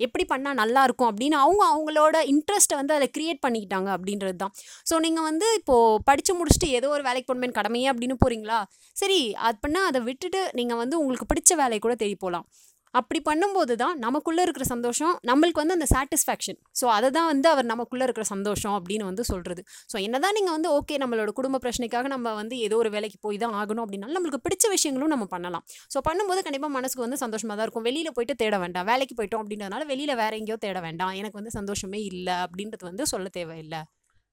எப்படி 0.00 0.24
பண்ணால் 0.30 0.58
நல்லாயிருக்கும் 0.60 1.08
அப்படின்னு 1.10 1.36
அவங்க 1.44 1.62
அவங்களோட 1.72 2.16
இன்ட்ரெஸ்ட்டை 2.32 2.76
வந்து 2.78 2.94
அதில் 2.96 3.12
க்ரியேட் 3.16 3.40
பண்ணிக்கிட்டாங்க 3.44 3.88
அப்படின்றது 3.96 4.36
தான். 4.42 4.52
ஸோ 4.88 4.94
நீங்கள் 5.04 5.26
வந்து 5.28 5.46
இப்போது 5.58 6.00
படித்து 6.08 6.32
முடிச்சுட்டு 6.38 6.68
ஏதோ 6.78 6.88
ஒரு 6.96 7.02
வேலைக்கு 7.08 7.28
போகணுமே 7.30 7.50
கடமையே 7.58 7.88
அப்படின்னு 7.92 8.16
போகிறீங்களா 8.22 8.58
சரி 8.96 9.20
அது 9.48 9.58
பண்ணால் 9.66 9.88
அதை 9.90 10.00
விட்டுட்டு 10.08 10.40
நீங்கள் 10.60 10.80
வந்து 10.82 10.98
உங்களுக்கு 11.02 11.30
பிடிச்ச 11.32 11.52
வேலையை 11.62 11.82
கூட 11.86 11.96
தேடி 12.02 12.16
போகலாம். 12.24 12.46
அப்படி 12.94 13.20
பண்ணும்போது 13.28 13.74
தான் 13.82 13.94
நமக்குள்ளே 13.98 14.42
இருக்கிற 14.46 14.64
சந்தோஷம் 14.72 15.14
நம்மளுக்கு 15.28 15.60
வந்து 15.62 15.76
அந்த 15.78 15.86
சாட்டிஸ்ஃபேக்ஷன் 15.92 16.58
ஸோ 16.80 16.86
அதை 16.96 17.08
தான் 17.16 17.28
வந்து 17.32 17.48
அவர் 17.52 17.66
நமக்குள்ளே 17.72 18.04
இருக்கிற 18.08 18.24
சந்தோஷம் 18.32 18.74
அப்படின்னு 18.78 19.04
வந்து 19.10 19.24
சொல்கிறது 19.30 19.62
ஸோ 19.92 19.96
என்னதான் 20.06 20.36
நீங்கள் 20.38 20.54
வந்து 20.56 20.70
ஓகே 20.78 20.96
நம்மளோட 21.02 21.32
குடும்ப 21.38 21.60
பிரச்சனைக்காக 21.64 22.08
நம்ம 22.14 22.34
வந்து 22.40 22.56
ஏதோ 22.66 22.76
ஒரு 22.82 22.90
வேலைக்கு 22.96 23.18
போய் 23.26 23.40
தான் 23.44 23.56
ஆகணும் 23.60 23.84
அப்படின்னாலும் 23.84 24.18
நம்மளுக்கு 24.18 24.42
பிடிச்ச 24.46 24.64
விஷயங்களும் 24.76 25.12
நம்ம 25.14 25.28
பண்ணலாம். 25.34 25.64
ஸோ 25.94 26.00
பண்ணும்போது 26.08 26.42
கண்டிப்பாக 26.48 26.72
மனசுக்கு 26.78 27.04
வந்து 27.06 27.20
சந்தோஷமாக 27.24 27.56
தான் 27.56 27.66
இருக்கும். 27.66 27.86
வெளியில் 27.88 28.14
போயிட்டு 28.16 28.36
தேட 28.42 28.58
வேண்டாம். 28.64 28.86
வேலைக்கு 28.92 29.16
போயிட்டோம் 29.20 29.42
அப்படின்றதுனால 29.42 29.86
வெளியில் 29.92 30.14
வேற 30.22 30.32
எங்கேயோ 30.40 30.58
தேட 30.66 30.80
வேண்டாம். 30.88 31.14
எனக்கு 31.22 31.40
வந்து 31.40 31.54
சந்தோஷமே 31.58 32.00
இல்லை 32.12 32.36
அப்படின்றது 32.44 32.86
வந்து 32.90 33.06
சொல்ல 33.14 33.28
தேவையில்லை. 33.38 33.82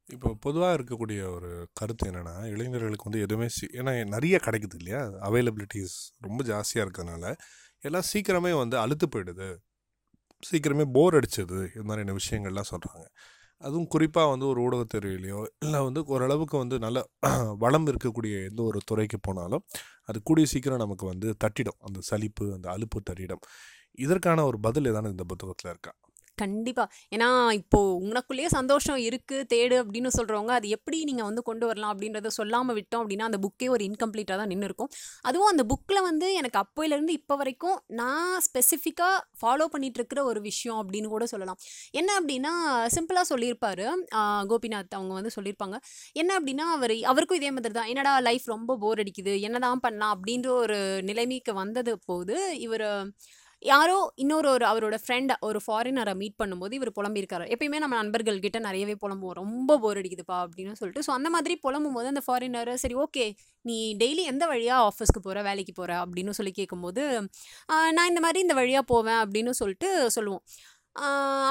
இப்போ 0.10 0.30
பொதுவாக 0.46 0.76
இருக்கக்கூடிய 0.78 1.20
ஒரு 1.36 1.50
கருத்து 1.80 2.06
என்னென்னா 2.10 2.36
இளைஞர்களுக்கு 2.54 3.08
வந்து 3.10 3.24
எதுவுமே 3.26 3.48
ஏன்னா 3.80 3.92
நிறைய 4.14 4.36
கிடைக்குது 4.46 4.78
இல்லையா? 4.80 5.02
அவைலபிலிட்டிஸ் 5.28 5.98
ரொம்ப 6.28 6.40
ஜாஸ்தியாக 6.52 6.86
இருக்கிறதுனால 6.86 7.34
எல்லாம் 7.84 8.08
சீக்கிரமே 8.12 8.52
வந்து 8.62 8.78
அழுத்து 8.84 9.08
போயிடுது. 9.14 9.50
சீக்கிரமே 10.44 10.86
போர் 10.96 11.18
அடிச்சது 11.20 11.60
இது 11.72 11.84
மாதிரியான 11.90 12.16
விஷயங்கள்லாம் 12.22 12.72
சொல்கிறாங்க 12.74 13.06
அதுவும் 13.62 13.88
குறிப்பாக 13.94 14.30
வந்து 14.34 14.46
ஒரு 14.52 14.60
ஊடகத்துறையிலையோ 14.68 15.40
இல்லை 15.64 15.80
வந்து 15.88 16.02
ஓரளவுக்கு 16.14 16.58
வந்து 16.64 16.78
நல்ல 16.86 17.00
வளம் 17.64 17.88
இருக்கக்கூடிய 17.92 18.36
எந்த 18.50 18.62
ஒரு 18.70 18.80
துறைக்கு 18.86 19.20
போனாலும் 19.28 19.64
அது 20.10 20.20
கூடிய 20.24 20.48
சீக்கிரம் 20.54 20.84
நமக்கு 20.86 21.06
வந்து 21.08 21.30
தட்டிடும். 21.46 21.80
அந்த 21.88 22.00
சலிப்பு 22.12 22.46
அந்த 22.58 22.68
அலுப்பு 22.76 23.00
தட்டிடும். 23.10 23.44
இதற்கான 24.00 24.46
ஒரு 24.50 24.60
பதில் 24.68 24.90
ஏதான 24.92 25.12
இந்த 25.12 25.26
புத்தகத்தில் 25.32 25.72
இருக்கா? 25.72 25.94
கண்டிப்பாக 26.42 26.88
ஏன்னா 27.16 27.30
இப்போது 27.60 27.96
உனக்குள்ளேயே 28.08 28.50
சந்தோஷம் 28.58 29.00
இருக்குது 29.08 29.48
தேடு 29.54 29.76
அப்படின்னு 29.84 30.12
சொல்கிறவங்க 30.18 30.54
அது 30.60 30.68
எப்படி 30.78 30.98
நீங்கள் 31.10 31.28
வந்து 31.30 31.44
கொண்டு 31.50 31.66
வரலாம் 31.70 31.94
அப்படின்றத 31.94 32.32
சொல்லாமல் 32.40 32.78
விட்டோம் 32.80 33.02
அப்படின்னா 33.04 33.28
அந்த 33.30 33.40
புக்கே 33.46 33.70
ஒரு 33.76 33.84
இன்கம்ப்ளீட்டாக 33.90 34.38
தான் 34.42 34.52
நின்று 34.54 34.70
இருக்கும் 34.70 34.92
அதுவும் 35.30 35.52
அந்த 35.54 35.64
புக்கில் 35.72 36.02
வந்து 36.10 36.28
எனக்கு 36.42 36.60
அப்போயிலேருந்து 36.64 37.14
இப்போ 37.20 37.36
வரைக்கும் 37.42 37.78
நான் 38.00 38.36
ஸ்பெசிஃபிக்காக 38.48 39.18
ஃபாலோ 39.40 39.68
பண்ணிகிட்ருக்கிற 39.74 40.20
ஒரு 40.32 40.40
விஷயம் 40.50 40.80
அப்படின்னு 40.82 41.10
கூட 41.16 41.26
சொல்லலாம். 41.34 41.60
என்ன 42.00 42.10
அப்படின்னா 42.20 42.54
சிம்பிளாக 42.96 43.26
சொல்லியிருப்பார். 43.32 43.86
கோபிநாத் 44.52 44.98
அவங்க 45.00 45.14
வந்து 45.20 45.32
சொல்லியிருப்பாங்க. 45.38 45.78
என்ன 46.22 46.32
அப்படின்னா 46.40 46.66
அவர் 46.78 46.96
அவருக்கும் 47.12 47.40
இதே 47.42 47.52
மாதிரி 47.58 47.76
தான். 47.80 47.90
என்னடா 47.94 48.14
லைஃப் 48.30 48.46
ரொம்ப 48.56 48.78
போர் 48.84 49.02
அடிக்குது. 49.04 49.34
என்னதான் 49.48 49.84
பண்ணலாம் 49.86 50.14
அப்படின்ற 50.16 50.50
ஒரு 50.64 50.80
நிலைமைக்கு 51.10 51.54
வந்தது 51.62 51.94
போது 52.10 52.38
இவர் 52.68 52.88
யாரோ 53.68 53.96
இன்னொரு 54.24 54.48
ஒரு 54.56 54.66
அவரோட 54.70 54.98
ஃப்ரெண்ட் 55.04 55.32
ஒரு 55.48 55.60
ஃபாரினரை 55.64 56.14
மீட் 56.20 56.36
பண்ணும்போது 56.42 56.74
இவர் 56.78 56.92
புலம்பியிருக்காரு. 56.98 57.46
எப்பயுமே 57.54 57.80
நம்ம 57.84 57.96
நண்பர்கள் 58.02 58.42
கிட்ட 58.46 58.60
நிறையவே 58.68 58.96
புலம்புவோம். 59.04 59.36
ரொம்ப 59.42 59.78
போர் 59.84 60.00
அடிக்குதுப்பா 60.02 60.38
அப்படின்னு 60.44 60.80
சொல்லிட்டு. 60.82 61.04
ஸோ 61.08 61.12
அந்த 61.18 61.30
மாதிரி 61.36 61.56
புலம்பும் 61.66 61.96
போது 61.98 62.08
அந்த 62.14 62.24
ஃபாரினர் 62.28 62.72
சரி 62.84 62.96
ஓகே 63.06 63.26
நீ 63.66 63.78
டெய்லி 64.02 64.24
எந்த 64.34 64.46
வழியாக 64.52 64.86
ஆஃபீஸ்க்கு 64.90 65.24
போகிற 65.28 65.42
வேலைக்கு 65.50 65.74
போகிற 65.80 65.94
அப்படின்னு 66.04 66.36
சொல்லி 66.40 66.54
கேட்கும்போது 66.60 67.04
நான் 67.98 68.10
இந்த 68.12 68.24
மாதிரி 68.26 68.42
இந்த 68.46 68.58
வழியாக 68.62 68.86
போவேன் 68.94 69.20
அப்படின்னு 69.24 69.54
சொல்லிட்டு 69.62 69.90
சொல்லுவோம். 70.18 70.44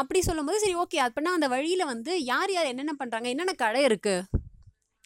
அப்படி 0.00 0.20
சொல்லும்போது 0.28 0.58
சரி 0.64 0.76
ஓகே 0.84 1.00
அப்படின்னா 1.06 1.34
அந்த 1.38 1.48
வழியில் 1.54 1.90
வந்து 1.92 2.12
யார் 2.32 2.52
யார் 2.56 2.70
என்னென்ன 2.72 2.94
பண்ணுறாங்க 3.02 3.28
என்னென்ன 3.34 3.54
கடை 3.64 3.82
இருக்குது 3.90 4.24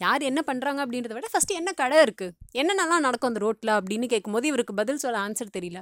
யார் 0.00 0.22
என்ன 0.28 0.40
பண்ணுறாங்க 0.46 0.80
அப்படின்றத 0.84 1.14
விட 1.16 1.28
ஃபஸ்ட்டு 1.32 1.58
என்ன 1.60 1.70
கடை 1.80 1.98
இருக்குது 2.06 2.34
என்னென்னலாம் 2.60 3.04
நடக்கும் 3.06 3.30
அந்த 3.30 3.42
ரோட்டில் 3.46 3.72
அப்படின்னு 3.78 4.06
கேட்கும்போது 4.14 4.46
இவருக்கு 4.52 4.74
பதில் 4.80 5.02
சொல்ல 5.04 5.18
ஆன்சர் 5.26 5.54
தெரியல. 5.58 5.80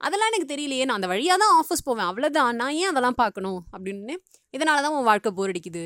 அதெல்லாம் 0.00 0.30
எனக்கு 0.32 0.54
தெரியலையே 0.54 0.84
நான் 0.84 0.98
அந்த 1.00 1.06
வழியாக 1.06 1.38
தான் 1.44 1.54
ஆஃபீஸ் 1.60 1.84
போவேன். 1.84 2.06
அவ்வளோதான் 2.06 2.52
நான் 2.52 2.76
ஏன் 2.82 2.88
அதெல்லாம் 2.88 3.18
பார்க்கணும்? 3.22 3.58
அப்படின்னு. 3.72 4.14
இதனால 4.52 4.80
தான் 4.84 4.94
உன் 4.98 5.04
வாழ்க்கை 5.04 5.32
போர் 5.32 5.50
அடிக்குது. 5.50 5.82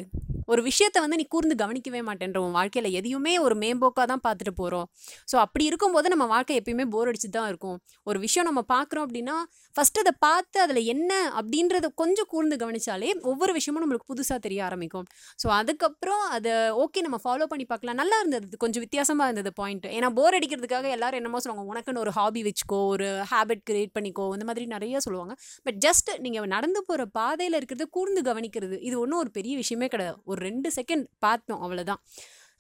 ஒரு 0.53 0.61
விஷயத்தை 0.69 1.01
வந்து 1.05 1.19
நீ 1.21 1.27
கூர்ந்து 1.35 1.57
கவனிக்கவே 1.63 2.03
மாட்டேன்ற 2.09 2.39
உன் 2.47 2.57
வாழ்க்கையில் 2.59 2.91
எதையுமே 3.01 3.35
ஒரு 3.47 3.57
மேம்போக்காக 3.63 4.07
தான் 4.13 4.25
பார்த்துட்டு 4.27 4.55
போகிறோம் 4.61 4.87
ஸோ 5.31 5.37
அப்படி 5.45 5.65
இருக்கும்போது 5.71 6.09
நம்ம 6.15 6.25
வாழ்க்கை 6.35 6.55
எப்பயுமே 6.61 6.87
போர் 6.95 7.11
அடிச்சு 7.11 7.31
தான் 7.37 7.49
இருக்கும். 7.53 7.77
ஒரு 8.11 8.19
விஷயம் 8.27 8.49
நம்ம 8.49 8.61
பார்க்குறோம் 8.75 9.05
அப்படின்னா 9.07 9.37
ஃபஸ்ட்டு 9.75 10.03
அதை 10.05 10.13
பார்த்து 10.27 10.59
அதில் 10.65 10.83
என்ன 10.93 11.13
அப்படின்றத 11.39 11.87
கொஞ்சம் 12.01 12.29
கூர்ந்து 12.33 12.57
கவனிச்சாலே 12.63 13.09
ஒவ்வொரு 13.31 13.53
விஷயமும் 13.59 13.83
நம்மளுக்கு 13.85 14.09
புதுசாக 14.13 14.39
தெரிய 14.47 14.61
ஆரம்பிக்கும். 14.69 15.07
ஸோ 15.43 15.47
அதுக்கப்புறம் 15.61 16.23
அதை 16.37 16.53
ஓகே 16.85 17.01
நம்ம 17.07 17.19
ஃபாலோ 17.25 17.47
பண்ணி 17.53 17.67
பார்க்கலாம். 17.73 17.99
நல்லா 18.03 18.19
இருந்தது. 18.23 18.61
கொஞ்சம் 18.65 18.85
வித்தியாசமாக 18.85 19.29
இருந்தது 19.31 19.53
பாயிண்ட் 19.61 19.89
ஏன்னா 19.97 20.11
போர் 20.19 20.37
அடிக்கிறதுக்காக 20.39 20.89
எல்லாரும் 20.97 21.21
என்னமோ 21.23 21.41
சொல்லுவாங்க 21.45 21.73
உனக்குன்னு 21.75 22.03
ஒரு 22.05 22.13
ஹாபி 22.19 22.43
வச்சுக்கோ 22.49 22.81
ஒரு 22.95 23.09
ஹேபிட் 23.33 23.65
கிரியேட் 23.71 23.95
பண்ணிக்கோ. 23.99 24.27
இந்த 24.37 24.47
மாதிரி 24.51 24.67
நிறைய 24.77 25.01
சொல்லுவாங்க. 25.07 25.35
பட் 25.67 25.79
ஜஸ்ட் 25.87 26.11
நீங்கள் 26.27 26.49
நடந்து 26.55 26.83
போகிற 26.89 27.05
பாதையில் 27.19 27.59
இருக்கிறத 27.61 27.87
கூர்ந்து 27.99 28.23
கவனிக்கிறது 28.31 28.79
இது 28.89 28.97
ஒன்றும் 29.03 29.21
ஒரு 29.25 29.33
பெரிய 29.39 29.55
விஷயமே 29.63 29.89
கிடையாது. 29.95 30.19
ஒரு 30.35 30.43
ரெண்டு 30.49 30.71
செகண்ட் 30.79 31.07
பார்த்தோம் 31.27 31.63
அவ்வளோதான் 31.67 32.03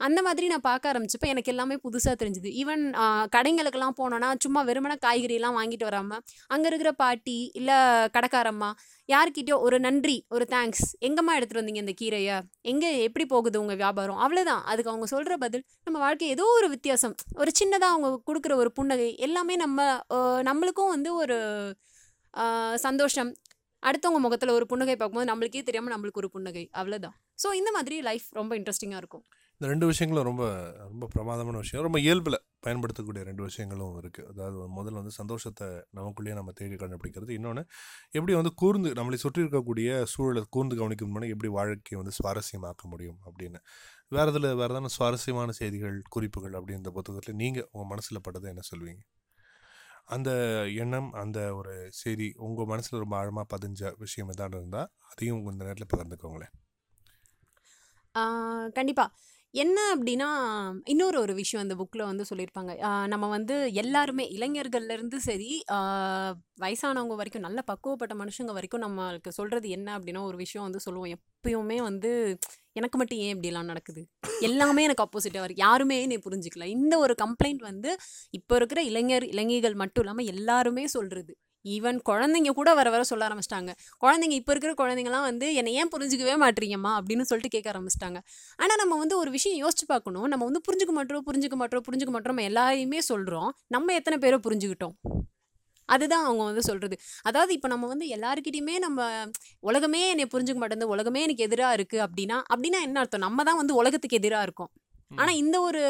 அந்த 0.00 0.20
மாதிரி 0.26 0.46
நான் 0.50 0.64
பார்க்க 0.66 0.90
ஆரம்பிச்சப்போ 0.90 1.26
எனக்கு 1.32 1.50
எல்லாமே 1.52 1.76
புதுசாக 1.84 2.14
தெரிஞ்சுது. 2.20 2.48
ஈவன் 2.60 2.82
கடைங்களுக்கெல்லாம் 3.34 3.96
போனோன்னா 4.00 4.28
சும்மா 4.44 4.60
வெறுமன 4.68 4.94
காய்கறியெல்லாம் 5.04 5.56
வாங்கிட்டு 5.58 5.86
வராமல் 5.88 6.22
அங்கே 6.54 6.68
இருக்கிற 6.70 6.90
பாட்டி 7.02 7.36
இல்லை 7.58 7.76
கடைக்காரம்மா 8.16 8.70
யார்கிட்டயோ 9.08 9.56
ஒரு 9.66 9.78
நன்றி 9.86 10.16
ஒரு 10.36 10.46
தேங்க்ஸ் 10.54 10.84
எங்கம்மா 11.08 11.32
எடுத்துகிட்டு 11.36 11.62
வந்தீங்க 11.62 11.82
இந்த 11.84 11.94
கீரையை? 12.02 12.36
எங்கே 12.72 12.90
எப்படி 13.06 13.26
போகுது 13.34 13.62
உங்கள் 13.62 13.80
வியாபாரம்? 13.82 14.20
அவ்வளோதான் 14.24 14.62
அதுக்கு 14.72 14.92
அவங்க 14.92 15.08
சொல்கிற 15.14 15.36
பதில் 15.44 15.64
நம்ம 15.84 15.96
வாழ்க்கை 16.04 16.28
ஏதோ 16.36 16.46
ஒரு 16.58 16.68
வித்தியாசம் 16.74 17.14
ஒரு 17.42 17.52
சின்னதாக 17.60 17.94
அவங்க 17.94 18.10
கொடுக்குற 18.30 18.54
ஒரு 18.64 18.72
புன்னகை 18.80 19.08
எல்லாமே 19.28 19.56
நம்ம 19.64 19.78
நம்மளுக்கும் 20.50 20.92
வந்து 20.96 21.12
ஒரு 21.22 21.38
சந்தோஷம் 22.84 23.30
அடுத்தவங்க 23.88 24.20
முகத்தில் 24.24 24.56
ஒரு 24.58 24.66
புன்னகை 24.72 24.94
பார்க்கும்போது 24.96 25.30
நம்மளுக்கே 25.30 25.62
தெரியாமல் 25.68 25.94
நம்மளுக்கு 25.94 26.20
ஒரு 26.22 26.30
புன்னகை. 26.36 26.64
அவ்வளோதான் 26.80 27.16
ஸோ 27.42 27.48
இந்த 27.60 27.70
மாதிரி 27.76 27.96
லைஃப் 28.08 28.26
ரொம்ப 28.38 28.52
இன்ட்ரெஸ்டிங்காக 28.58 29.00
இருக்கும். 29.02 29.24
இந்த 29.60 29.66
ரெண்டு 29.72 29.86
விஷயங்களும் 29.90 30.26
ரொம்ப 30.28 30.44
ரொம்ப 30.84 31.04
பிரமாதமான 31.14 31.56
விஷயம். 31.62 31.84
ரொம்ப 31.86 31.98
இயல்பில் 32.04 32.38
பயன்படுத்தக்கூடிய 32.66 33.22
ரெண்டு 33.28 33.42
விஷயங்களும் 33.48 33.96
இருக்குது 34.00 34.28
அதாவது 34.30 34.58
முதல்ல 34.76 35.00
வந்து 35.00 35.14
சந்தோஷத்தை 35.20 35.66
நமக்குள்ளேயே 35.98 36.36
நம்ம 36.38 36.52
தேடி 36.60 36.76
கண்டுபிடிக்கிறது. 36.82 37.32
இன்னொன்று 37.38 37.62
எப்படி 38.18 38.34
வந்து 38.40 38.52
கூர்ந்து 38.62 38.92
நம்மளை 39.00 39.18
சுற்றி 39.24 39.42
இருக்கக்கூடிய 39.44 39.88
சூழலை 40.14 40.42
கூர்ந்து 40.56 40.78
கவனிக்கும் 40.80 41.12
முன்னாடி 41.14 41.34
எப்படி 41.36 41.50
வாழ்க்கையை 41.58 41.98
வந்து 42.02 42.16
சுவாரஸ்யமாக்க 42.20 42.84
முடியும் 42.94 43.18
அப்படின்னு. 43.28 43.60
வேறு 44.16 44.30
இதில் 44.32 44.48
வேறு 44.60 44.72
ஏதான 44.74 44.92
சுவாரஸ்யமான 44.96 45.52
செய்திகள் 45.60 45.98
குறிப்புகள் 46.16 46.56
அப்படின்ற 46.60 46.90
புத்தகத்தில் 46.98 47.38
நீங்கள் 47.42 47.68
உங்கள் 47.72 47.90
மனசில் 47.92 48.24
பட்டதை 48.26 48.48
என்ன 48.54 48.64
சொல்வீங்க 48.72 49.02
அந்த 50.08 50.30
எண்ணம் 50.76 51.10
அந்த 51.12 51.54
ஒரு 51.54 51.74
சரி 51.92 52.32
உங்கள் 52.36 52.64
மனசில் 52.64 52.98
ரொம்ப 52.98 53.16
ஆழமாக 53.16 53.56
பதிஞ்ச 53.56 53.92
விஷயம் 53.96 54.30
எதாவது 54.30 54.56
இருந்தால் 54.56 54.90
அதையும் 55.10 55.46
இந்த 55.50 55.64
நேரத்தில் 55.64 55.92
பகிர்ந்துக்கோங்களேன். 55.94 56.54
கண்டிப்பாக 58.72 59.12
என்ன 59.54 59.78
அப்படின்னா 59.94 60.28
இன்னொரு 60.84 61.16
ஒரு 61.20 61.34
விஷயம் 61.34 61.62
அந்த 61.64 61.74
புக்கில் 61.80 62.08
வந்து 62.08 62.24
சொல்லியிருப்பாங்க 62.30 62.72
நம்ம 63.06 63.28
வந்து 63.28 63.56
எல்லாருமே 63.72 64.24
இளைஞர்கள்லேருந்து 64.36 65.18
சரி 65.26 65.50
வயசானவங்க 66.62 67.16
வரைக்கும் 67.16 67.46
நல்ல 67.46 67.60
பக்குவப்பட்ட 67.70 68.14
மனுஷங்க 68.22 68.52
வரைக்கும் 68.52 68.84
நம்மளுக்கு 68.86 69.28
சொல்கிறது 69.28 69.68
என்ன 69.68 69.88
அப்படின்னா 69.98 70.22
ஒரு 70.22 70.36
விஷயம் 70.36 70.66
வந்து 70.66 70.80
சொல்லுவோம். 70.80 71.12
எப்பயுமே 71.16 71.78
வந்து 71.82 72.10
எனக்கு 72.72 72.98
மட்டும் 72.98 73.18
ஏன் 73.18 73.34
இப்படிலாம் 73.34 73.70
நடக்குது? 73.72 74.02
எல்லாமே 74.40 74.82
எனக்கு 74.82 75.04
ஆப்போசிட்டாக 75.04 75.44
வரும் 75.44 75.62
யாருமே 75.66 75.96
என்னை 76.02 76.18
புரிஞ்சுக்கல. 76.26 76.66
இந்த 76.76 76.94
ஒரு 76.98 77.14
கம்ப்ளைண்ட் 77.24 77.62
வந்து 77.70 77.90
இப்போ 78.30 78.56
இருக்கிற 78.56 78.82
இளைஞர் 78.82 79.26
இளைஞர்கள் 79.32 79.74
மட்டும் 79.74 80.04
இல்லாமல் 80.04 80.30
எல்லாருமே 80.34 80.86
சொல்கிறது 80.96 81.32
ஈவன் 81.64 81.98
குழந்தைங்க 82.10 82.48
கூட 82.48 82.74
வர 82.74 82.90
வர 82.90 83.02
சொல்ல 83.02 83.28
ஆரம்பிச்சிட்டாங்க. 83.28 83.72
குழந்தைங்க 84.00 84.34
இப்போ 84.40 84.52
இருக்கிற 84.52 84.72
குழந்தைங்கலாம் 84.82 85.22
வந்து 85.22 85.54
என்னை 85.54 85.74
ஏன் 85.74 85.92
புரிஞ்சுக்கவே 85.94 86.34
மாட்டீங்கம்மா? 86.44 86.92
அப்படின்னு 87.00 87.22
சொல்லிட்டு 87.22 87.54
கேட்க 87.56 87.72
ஆரம்பிச்சிட்டாங்க. 87.74 88.20
ஆனால் 88.58 88.76
நம்ம 88.76 88.98
வந்து 88.98 89.18
ஒரு 89.18 89.30
விஷயம் 89.30 89.60
யோசிச்சு 89.64 89.86
பார்க்கணும். 89.86 90.28
நம்ம 90.28 90.44
வந்து 90.44 90.62
புரிஞ்சுக்க 90.68 90.92
மாட்டோம் 90.92 91.26
புரிஞ்சுக்க 91.30 91.56
மாட்டோம் 91.56 91.86
புரிஞ்சுக்க 91.88 92.12
மாட்டோம் 92.12 92.34
நம்ம 92.34 92.48
எல்லாரையுமே 92.50 92.98
சொல்கிறோம் 92.98 93.56
நம்ம 93.66 93.94
எத்தனை 93.94 94.18
பேரை 94.18 94.40
புரிஞ்சுக்கிட்டோம்? 94.48 94.96
அதுதான் 95.86 96.24
அவங்க 96.24 96.42
வந்து 96.44 96.62
சொல்கிறது 96.62 96.96
அதாவது 97.22 97.52
இப்போ 97.52 97.68
நம்ம 97.68 97.86
வந்து 97.86 98.06
எல்லாருக்கிட்டையுமே 98.06 98.78
நம்ம 98.78 99.08
உலகமே 99.60 100.08
என்னை 100.08 100.26
புரிஞ்சுக்க 100.34 100.60
மாட்டேங்குது. 100.60 100.92
உலகமே 100.96 101.22
எனக்கு 101.22 101.42
எதிராக 101.42 101.76
இருக்குது 101.76 102.04
அப்படின்னா 102.06 102.42
அப்படின்னா 102.54 102.80
என்ன 102.80 103.00
அர்த்தம்? 103.00 103.20
நம்ம 103.20 103.44
தான் 103.44 103.56
வந்து 103.56 103.74
உலகத்துக்கு 103.74 104.16
எதிராக 104.16 104.42
இருக்கோம். 104.42 104.70
ஆனால் 105.10 105.34
இந்த 105.34 105.60
ஒரு 105.60 105.82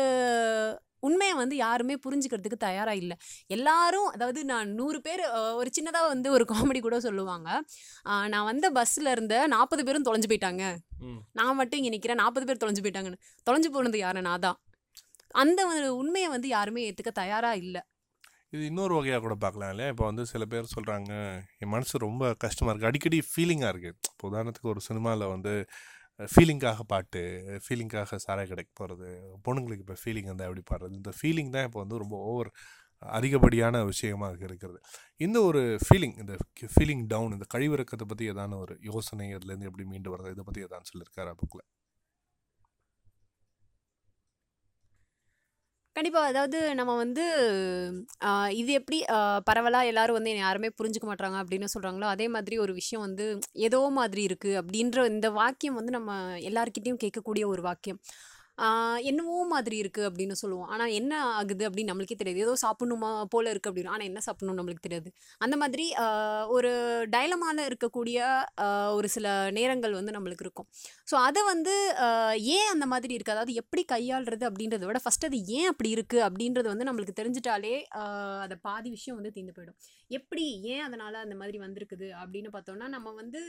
உண்மையை 1.09 1.35
வந்து 1.43 1.57
யாருமே 1.65 1.95
புரிஞ்சுக்கிறதுக்கு 2.05 2.59
தயாராக 2.67 3.01
இல்லை. 3.03 3.17
எல்லாரும் 3.57 4.09
அதாவது 4.15 4.43
நான் 4.53 4.75
நூறு 4.81 5.01
பேர் 5.07 5.23
ஒரு 5.61 5.71
சின்னதாக 5.79 6.13
வந்து 6.15 6.29
ஒரு 6.37 6.47
காமெடி 6.53 6.83
கூட 6.87 6.99
சொல்லுவாங்க. 7.07 7.49
நான் 8.35 8.49
வந்த 8.51 8.67
பஸ்ஸில் 8.79 9.15
இருந்த 9.15 9.35
நாற்பது 9.55 9.85
பேரும் 9.89 10.07
தொலைஞ்சு 10.11 10.31
போயிட்டாங்க. 10.33 10.65
நான் 11.41 11.59
மட்டும் 11.63 11.81
இங்கே 11.81 11.95
நிற்கிறேன் 11.97 12.23
நாற்பது 12.25 12.47
பேர் 12.51 12.63
தொலைஞ்சு 12.65 12.85
போயிட்டாங்கன்னு. 12.85 13.25
தொலைஞ்சு 13.49 13.71
போனது 13.77 13.99
யாரு? 14.05 14.23
நான் 14.29 14.45
தான். 14.47 14.59
அந்த 15.43 15.61
உண்மையை 16.03 16.31
வந்து 16.37 16.49
யாருமே 16.57 16.83
ஏற்றுக்க 16.89 17.13
தயாராக 17.23 17.63
இல்லை. 17.65 17.83
இது 18.55 18.65
இன்னொரு 18.71 18.93
வகையாக 18.97 19.21
கூட 19.23 19.35
பார்க்கலாம் 19.45 19.71
இல்லையா? 19.73 19.93
இப்போ 19.93 20.05
வந்து 20.09 20.25
சில 20.33 20.45
பேர் 20.53 20.73
சொல்கிறாங்க 20.75 21.13
என் 21.63 21.73
மனசு 21.73 22.05
ரொம்ப 22.05 22.25
கஷ்டமாக 22.45 22.73
இருக்குது 22.73 22.91
அடிக்கடி 22.91 23.19
ஃபீலிங்காக 23.31 23.73
இருக்குது 23.73 23.97
இப்போ 24.13 24.25
உதாரணத்துக்கு 24.31 24.73
ஒரு 24.75 24.83
சினிமாவில் 24.89 25.33
வந்து 25.33 25.55
ஃபீலிங்காக 26.21 26.81
பாட்டு 26.87 27.21
ஃபீலிங்காக 27.65 28.19
சாராய 28.25 28.47
கடைக்கு 28.51 28.73
போகிறது 28.75 29.09
பொண்ணுங்களுக்கு 29.47 29.85
இப்போ 29.87 29.97
ஃபீலிங் 30.03 30.31
வந்து 30.33 30.45
எப்படி 30.45 30.63
பாடுறது? 30.71 30.95
இந்த 31.01 31.13
ஃபீலிங் 31.19 31.51
தான் 31.51 31.67
இப்போ 31.69 31.81
வந்து 31.81 31.99
ரொம்ப 31.99 32.17
ஓவர் 32.33 32.51
அதிகப்படியான 33.03 33.85
விஷயமாக 33.85 34.45
இருக்கிறது. 34.49 34.79
இந்த 35.17 35.39
ஒரு 35.43 35.63
ஃபீலிங் 35.87 36.17
இந்த 36.23 36.35
ஃபீலிங் 36.75 37.05
டவுன் 37.07 37.33
இந்த 37.33 37.47
கழிவிறக்கத்தை 37.55 38.07
பற்றி 38.13 38.31
ஏதான 38.33 38.59
ஒரு 38.59 38.77
யோசனை 38.81 39.29
அதுலேருந்து 39.39 39.69
எப்படி 39.71 39.87
மீண்டு 39.93 40.13
வர்றது? 40.15 40.35
இதை 40.37 40.45
பற்றி 40.45 40.65
ஏதான்னு 40.67 40.91
சொல்லியிருக்காரு 40.93 41.35
புக்கில் 41.43 41.65
கண்டிப்பாக 45.97 46.31
அதாவது 46.31 46.59
நம்ம 46.75 46.93
வந்து 46.97 47.25
இது 48.61 48.71
எப்படி 48.73 48.99
பரவலாக 49.45 49.91
எல்லாரும் 49.91 50.17
வந்து 50.19 50.31
என்னை 50.31 50.43
யாருமே 50.45 50.69
புரிஞ்சுக்க 50.79 51.07
மாட்டாங்க 51.11 51.37
அப்படின்னு 51.43 51.67
சொல்கிறாங்களோ 51.75 52.07
அதே 52.07 52.27
மாதிரி 52.29 52.57
ஒரு 52.59 52.73
விஷயம் 52.73 53.05
வந்து 53.07 53.27
ஏதோ 53.67 53.81
மாதிரி 53.99 54.23
இருக்குது 54.29 54.59
அப்படின்ற 54.61 55.05
இந்த 55.07 55.31
வாக்கியம் 55.41 55.75
வந்து 55.75 55.93
நம்ம 55.93 56.17
எல்லாருக்கிட்டேயும் 56.51 57.03
கேட்கக்கூடிய 57.05 57.47
ஒரு 57.47 57.63
வாக்கியம். 57.63 58.01
என்னவோ 59.11 59.37
மாதிரி 59.53 59.77
இருக்குது 59.83 60.07
அப்படின்னு 60.09 60.35
சொல்லுவோம். 60.41 60.69
ஆனால் 60.75 60.93
என்ன 60.99 61.13
ஆகுது 61.39 61.65
அப்படின்னு 61.69 61.91
நம்மளுக்கே 61.91 62.17
தெரியாது. 62.21 62.43
ஏதோ 62.47 62.53
சாப்பிடணுமா 62.65 63.11
போல் 63.33 63.51
இருக்குது 63.53 63.71
அப்படின்னு. 63.73 63.93
ஆனால் 63.95 64.09
என்ன 64.11 64.21
சாப்பிடணும் 64.27 64.59
நம்மளுக்கு 64.61 64.85
தெரியாது. 64.87 65.09
அந்த 65.45 65.55
மாதிரி 65.63 65.87
ஒரு 66.57 66.71
டைலமான 67.15 67.65
இருக்கக்கூடிய 67.71 68.19
ஒரு 68.99 69.09
சில 69.15 69.27
நேரங்கள் 69.59 69.97
வந்து 69.99 70.15
நம்மளுக்கு 70.17 70.47
இருக்கும். 70.47 70.69
ஸோ 71.11 71.17
அதை 71.29 71.43
வந்து 71.53 71.75
ஏன் 72.59 72.71
அந்த 72.75 72.87
மாதிரி 72.93 73.13
இருக்குது 73.17 73.37
அதாவது 73.37 73.55
எப்படி 73.63 73.85
கையாளுறது 73.95 74.47
அப்படின்றத 74.51 74.87
விட 74.91 75.01
ஃபஸ்ட் 75.07 75.29
அது 75.31 75.41
ஏன் 75.59 75.71
அப்படி 75.73 75.91
இருக்குது 75.97 76.25
அப்படின்றது 76.29 76.69
வந்து 76.73 76.89
நம்மளுக்கு 76.91 77.19
தெரிஞ்சிட்டாலே 77.21 77.75
அதை 78.45 78.59
பாதி 78.69 78.89
விஷயம் 78.97 79.19
வந்து 79.21 79.35
தீர்ந்து 79.37 79.57
போயிடும். 79.59 79.79
எப்படி 80.19 80.47
ஏன் 80.73 80.85
அதனால் 80.87 81.23
அந்த 81.25 81.37
மாதிரி 81.43 81.59
வந்திருக்குது 81.67 82.09
அப்படின்னு 82.23 82.51
பார்த்தோம்னா 82.55 82.89
நம்ம 82.97 83.13
வந்து 83.21 83.43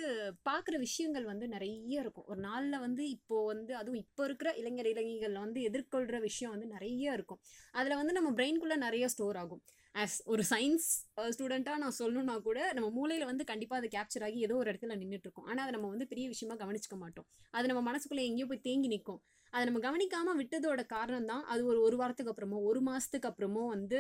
பார்க்குற 0.50 0.76
விஷயங்கள் 0.88 1.26
வந்து 1.32 1.46
நிறைய 1.56 1.96
இருக்கும். 2.04 2.28
ஒரு 2.32 2.40
நாளில் 2.50 2.84
வந்து 2.86 3.04
இப்போது 3.16 3.50
வந்து 3.54 3.74
அதுவும் 3.82 4.02
இப்போ 4.04 4.24
இருக்கிற 4.30 4.50
இளைஞர் 4.62 4.92
இளைஞர்கள் 4.96 5.38
வந்து 5.46 5.62
எதிர்கொள்கிற 5.70 6.20
விஷயம் 6.30 6.54
வந்து 6.56 6.70
நிறைய 6.76 7.18
இருக்கும். 7.20 7.42
அதில் 7.80 8.00
வந்து 8.02 8.16
நம்ம 8.20 8.32
பிரெயின்குள்ளே 8.40 8.78
நிறைய 8.88 9.08
ஸ்டோர் 9.16 9.40
ஆகும். 9.44 9.64
ஆஸ் 9.96 10.16
ஒரு 10.32 10.44
சயின்ஸ் 10.50 10.88
ஸ்டூடெண்ட்டாக 11.34 11.78
uh, 11.78 11.82
நான் 11.84 11.96
சொல்லணும்னா 12.00 12.34
கூட 12.48 12.60
நம்ம 12.78 12.88
மூளையில் 12.98 13.30
வந்து 13.30 13.44
கண்டிப்பாக 13.52 13.80
அது 13.82 13.90
கேப்சர் 13.94 14.26
ஆகி 14.28 14.40
ஏதோ 14.48 14.56
ஒரு 14.62 14.68
இடத்துல 14.72 14.96
நின்றுட்டுருக்கோம் 15.02 15.48
ஆனால் 15.50 15.64
அதை 15.66 15.74
நம்ம 15.76 15.90
வந்து 15.94 16.08
பெரிய 16.12 16.26
விஷயமா 16.34 16.56
கவனிச்சிக்க 16.64 16.98
மாட்டோம். 17.04 17.28
அது 17.58 17.70
நம்ம 17.72 17.84
மனசுக்குள்ளே 17.90 18.26
எங்கேயோ 18.30 18.48
போய் 18.52 18.66
தேங்கி 18.68 18.90
நிற்கும். 18.94 19.22
அதை 19.54 19.64
நம்ம 19.68 19.82
கவனிக்காமல் 19.88 20.38
விட்டதோட 20.42 20.82
காரணம் 20.96 21.30
தான் 21.32 21.44
அது 21.54 21.62
ஒரு 21.72 21.80
ஒரு 21.88 21.98
வாரத்துக்கு 22.02 22.32
அப்புறமோ 22.34 22.58
ஒரு 22.70 22.80
மாதத்துக்கு 22.90 23.30
அப்புறமோ 23.32 23.64
வந்து 23.76 24.00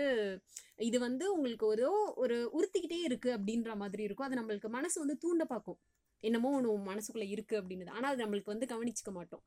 இது 0.90 0.98
வந்து 1.08 1.25
உங்களுக்கு 1.36 1.68
ஒரு 1.74 1.86
ஒரு 2.24 2.38
உறுத்திக்கிட்டே 2.58 3.00
இருக்குது 3.10 3.36
அப்படின்ற 3.38 3.74
மாதிரி 3.84 4.04
இருக்கும். 4.08 4.28
அது 4.30 4.40
நம்மளுக்கு 4.42 4.72
மனசு 4.78 4.98
வந்து 5.04 5.18
தூண்ட 5.25 5.46
பார்க்கும். 5.54 5.80
என்னமோ 6.24 6.52
ஒன்று 6.58 6.74
மனசுக்குள்ளே 6.92 7.30
இருக்குது 7.36 7.60
அப்படின்னு 7.62 7.96
ஆனால் 7.98 8.12
அது 8.14 8.24
நம்மளுக்கு 8.25 8.54
வந்து 8.54 8.72
கவனிச்சிக்க 8.74 9.12
மாட்டோம். 9.20 9.44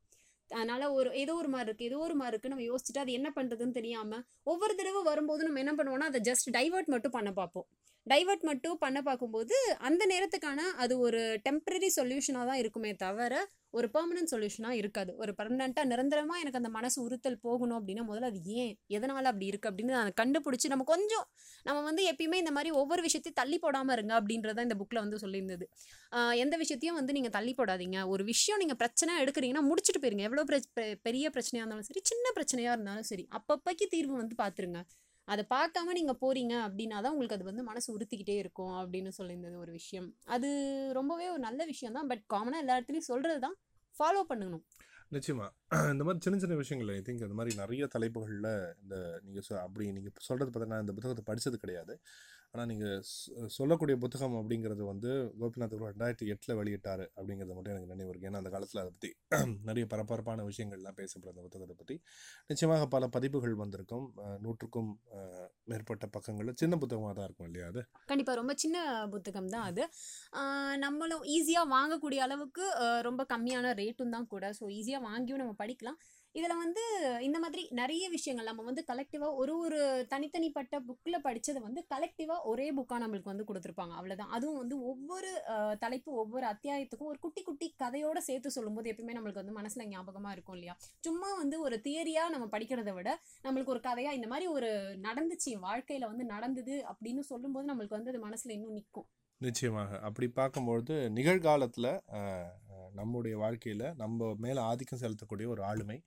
அதனால 0.49 0.91
ஒரு 0.91 1.09
ஏதோ 1.23 1.33
ஒரு 1.33 1.49
மாதிரி 1.53 1.67
இருக்குது 1.69 1.89
ஏதோ 1.89 1.97
ஒரு 1.97 2.15
மாதிரி 2.15 2.33
இருக்குது 2.35 2.53
நம்ம 2.53 2.65
யோசிச்சுட்டு 2.69 3.01
அது 3.03 3.11
என்ன 3.11 3.29
பண்ணுறதுன்னு 3.35 3.77
தெரியாமல் 3.79 4.23
ஒவ்வொரு 4.43 4.75
தடவை 4.75 5.01
வரும்போது 5.03 5.43
நம்ம 5.43 5.61
என்ன 5.63 5.73
பண்ணுவோம்னா 5.77 6.09
அதை 6.11 6.21
ஜஸ்ட் 6.29 6.49
டைவர்ட் 6.57 6.91
மட்டும் 6.95 7.15
பண்ண 7.17 7.31
பார்ப்போம். 7.31 7.67
டைவர்ட் 8.11 8.43
மட்டும் 8.49 8.81
பண்ண 8.83 8.99
பார்க்கும்போது 9.07 9.55
அந்த 9.87 10.03
நேரத்துக்கான 10.11 10.59
அது 10.83 10.93
ஒரு 11.05 11.21
டெம்பரரி 11.47 11.89
சொல்யூஷனாக 11.99 12.47
தான் 12.49 12.59
இருக்குமே 12.63 12.91
தவிர 13.05 13.33
ஒரு 13.77 13.87
பர்மனன்ட் 13.95 14.31
சொல்யூஷனாக 14.31 14.77
இருக்காது. 14.81 15.11
ஒரு 15.21 15.31
பர்மனெண்ட்டாக 15.39 15.89
நிரந்தரமாக 15.89 16.41
எனக்கு 16.43 16.59
அந்த 16.61 16.71
மனசு 16.77 16.97
உறுத்தல் 17.05 17.37
போகணும் 17.47 17.77
அப்படின்னா 17.79 18.03
முதல்ல 18.07 18.29
அது 18.31 18.39
ஏன்? 18.61 18.71
எதனால் 18.97 19.29
அப்படி 19.31 19.47
இருக்குது 19.49 19.71
அப்படின்னு 19.71 19.93
அதை 20.01 20.11
கண்டுபிடிச்சி 20.21 20.71
நம்ம 20.73 20.85
கொஞ்சம் 20.93 21.25
நம்ம 21.67 21.79
வந்து 21.89 22.03
எப்பயுமே 22.11 22.37
இந்த 22.43 22.53
மாதிரி 22.55 22.71
ஒவ்வொரு 22.81 23.03
விஷயத்தையும் 23.07 23.39
தள்ளி 23.41 23.57
போடாமல் 23.65 23.95
இருங்க 23.97 24.13
அப்படின்றத 24.19 24.65
இந்த 24.67 24.77
புக்கில் 24.79 25.01
வந்து 25.03 25.19
சொல்லியிருந்தது. 25.23 25.67
எந்த 26.43 26.57
விஷயத்தையும் 26.63 26.99
வந்து 26.99 27.15
நீங்கள் 27.17 27.35
தள்ளி 27.37 27.53
போடாதீங்க. 27.59 27.99
ஒரு 28.13 28.25
விஷயம் 28.33 28.61
நீங்கள் 28.63 28.79
பிரச்சனை 28.83 29.19
எடுக்கிறீங்கன்னா 29.25 29.65
முடிச்சுட்டு 29.69 30.01
போயிருங்க. 30.05 30.25
எவ்வளோ 30.29 30.45
பெரிய 31.09 31.25
பிரச்சனையாக 31.35 31.63
இருந்தாலும் 31.65 31.89
சரி 31.91 32.03
சின்ன 32.11 32.25
பிரச்சனையாக 32.39 32.75
இருந்தாலும் 32.77 33.09
சரி 33.11 33.25
அப்பப்போக்கி 33.39 33.87
தீர்வு 33.95 34.15
வந்து 34.23 34.37
பார்த்துருங்க. 34.43 34.81
அதை 35.29 35.43
பார்க்காம 35.49 35.93
நீங்கள் 35.93 36.19
போகிறீங்க 36.21 36.53
அப்படின்னா 36.67 36.97
தான் 37.01 37.13
உங்களுக்கு 37.13 37.37
அது 37.37 37.49
வந்து 37.49 37.63
மனசு 37.63 37.87
உறுத்திக்கிட்டே 37.95 38.35
இருக்கும் 38.43 38.75
அப்படின்னு 38.81 39.11
சொல்லியிருந்தது 39.17 39.57
ஒரு 39.57 39.71
விஷயம். 39.71 40.07
அது 40.27 40.49
ரொம்பவே 40.91 41.27
ஒரு 41.29 41.39
நல்ல 41.39 41.65
விஷயம் 41.65 41.97
தான். 41.97 42.07
பட் 42.07 42.23
காமனாக 42.33 42.63
எல்லா 42.63 42.77
இடத்துலையும் 42.77 43.09
சொல்கிறது 43.11 43.39
தான். 43.39 43.57
ஃபாலோ 43.95 44.23
பண்ணணும். 44.31 44.63
நிச்சயமா. 45.11 45.45
இந்த 45.93 46.03
மாதிரி 46.03 46.23
சின்ன 46.23 46.39
சின்ன 46.39 46.55
விஷயங்கள் 46.55 46.89
ஐ 46.95 46.99
திங்க் 47.01 47.23
இந்த 47.27 47.37
மாதிரி 47.39 47.53
நிறைய 47.55 47.83
தலைப்புகளில் 47.95 48.49
இந்த 48.83 48.95
நீங்கள் 49.23 49.45
சொ 49.47 49.53
அப்படி 49.63 49.85
நீங்கள் 49.91 50.13
சொல்கிறது 50.27 50.51
பார்த்தீங்கன்னா 50.51 50.81
இந்த 50.85 50.93
புத்தகத்தை 50.97 51.23
படித்தது 51.29 51.57
கிடையாது. 51.57 51.93
ஆனால் 52.53 52.69
நீங்கள் 52.71 53.01
சொல்லக்கூடிய 53.57 53.95
புத்தகம் 54.03 54.35
அப்படிங்கிறது 54.39 54.83
வந்து 54.89 55.09
கோபிநாத் 55.41 55.73
குரு 55.73 55.89
ரெண்டாயிரத்தி 55.89 56.29
எட்டில் 56.33 56.57
வெளியிட்டார் 56.59 57.03
அப்படிங்கிறது 57.17 57.55
மட்டும் 57.57 57.73
எனக்கு 57.73 57.91
நினைவு 57.91 58.09
இருக்குது 58.11 58.29
ஏன்னா 58.29 58.41
அந்த 58.41 58.51
காலத்தில் 58.55 58.81
அதை 58.83 58.91
பற்றி 58.95 59.09
நிறைய 59.69 59.85
பரபரப்பான 59.91 60.45
விஷயங்கள்லாம் 60.49 60.97
பேசப்படுற 60.99 61.33
அந்த 61.33 61.43
புத்தகத்தை 61.47 61.75
பற்றி 61.81 61.95
நிச்சயமாக 62.51 62.87
பல 62.95 63.07
பதிப்புகள் 63.15 63.55
வந்திருக்கும். 63.63 64.07
நூற்றுக்கும் 64.45 64.89
மேற்பட்ட 65.71 66.07
பக்கங்களில் 66.15 66.57
சின்ன 66.63 66.77
புத்தகமாக 66.83 67.13
தான் 67.19 67.27
இருக்கும் 67.29 67.49
இல்லையா 67.49 67.67
அது? 67.73 67.83
கண்டிப்பாக 68.11 68.37
ரொம்ப 68.41 68.55
சின்ன 68.63 68.77
புத்தகம் 69.15 69.51
தான் 69.55 69.67
அது. 69.71 69.85
நம்மளும் 70.85 71.23
ஈஸியாக 71.37 71.71
வாங்கக்கூடிய 71.75 72.21
அளவுக்கு 72.27 72.65
ரொம்ப 73.09 73.21
கம்மியான 73.33 73.73
ரேட்டும் 73.81 74.15
தான் 74.17 74.29
கூட. 74.33 74.45
ஸோ 74.59 74.65
ஈஸியாக 74.79 75.07
வாங்கியும் 75.09 75.43
நம்ம 75.43 75.55
படிக்கலாம். 75.63 75.99
இதில் 76.35 76.59
வந்து 76.61 76.83
இந்த 77.27 77.37
மாதிரி 77.43 77.61
நிறைய 77.79 78.05
விஷயங்கள். 78.15 78.47
நம்ம 78.49 78.63
வந்து 78.67 78.83
கலெக்டிவாக 78.89 79.37
ஒரு 79.41 79.53
ஒரு 79.65 79.79
தனித்தனிப்பட்ட 80.11 80.75
புக்கில் 80.87 81.23
படித்ததை 81.27 81.59
வந்து 81.65 81.81
கலெக்டிவாக 81.93 82.45
ஒரே 82.51 82.67
புக்காக 82.77 82.99
நம்மளுக்கு 83.03 83.31
வந்து 83.31 83.47
கொடுத்துருப்பாங்க. 83.49 83.93
அவ்வளோதான் 83.99 84.33
அதுவும் 84.37 84.59
வந்து 84.61 84.75
ஒவ்வொரு 84.91 85.31
தலைப்பு 85.83 86.11
ஒவ்வொரு 86.23 86.47
அத்தியாயத்துக்கும் 86.53 87.11
ஒரு 87.13 87.19
குட்டி 87.25 87.43
குட்டி 87.47 87.69
கதையோட 87.83 88.19
சேர்த்து 88.29 88.55
சொல்லும்போது 88.57 88.91
எப்பயுமே 88.93 89.17
நம்மளுக்கு 89.17 89.43
வந்து 89.43 89.57
மனசில் 89.59 89.89
ஞாபகமாக 89.93 90.35
இருக்கும் 90.37 90.57
இல்லையா? 90.57 90.75
சும்மா 91.07 91.31
வந்து 91.41 91.59
ஒரு 91.67 91.77
தியரியாக 91.87 92.33
நம்ம 92.35 92.47
படிக்கிறத 92.55 92.93
விட 92.97 93.09
நம்மளுக்கு 93.45 93.73
ஒரு 93.75 93.83
கதையாக 93.89 94.19
இந்த 94.19 94.29
மாதிரி 94.33 94.47
ஒரு 94.57 94.71
நடந்துச்சு 95.07 95.53
வாழ்க்கையில் 95.67 96.09
வந்து 96.11 96.25
நடந்தது 96.35 96.77
அப்படின்னு 96.91 97.23
சொல்லும்போது 97.31 97.69
நம்மளுக்கு 97.71 97.97
வந்து 97.99 98.13
அது 98.13 98.21
மனசில் 98.27 98.55
இன்னும் 98.57 98.77
நிற்கும் 98.79 99.09
நிச்சயமாக. 99.41 99.91
அப்படி 100.07 100.27
பார்க்கும்பொழுது 100.39 100.95
நிகழ்காலத்தில் 101.17 101.91
நம்முடைய 102.99 103.35
வாழ்க்கையில் 103.43 103.85
நம்ம 104.01 104.29
மேலே 104.45 104.61
ஆதிக்கம் 104.71 105.01
செலுத்தக்கூடிய 105.03 105.47
ஒரு 105.55 105.63
ஆளுமை. 105.69 105.97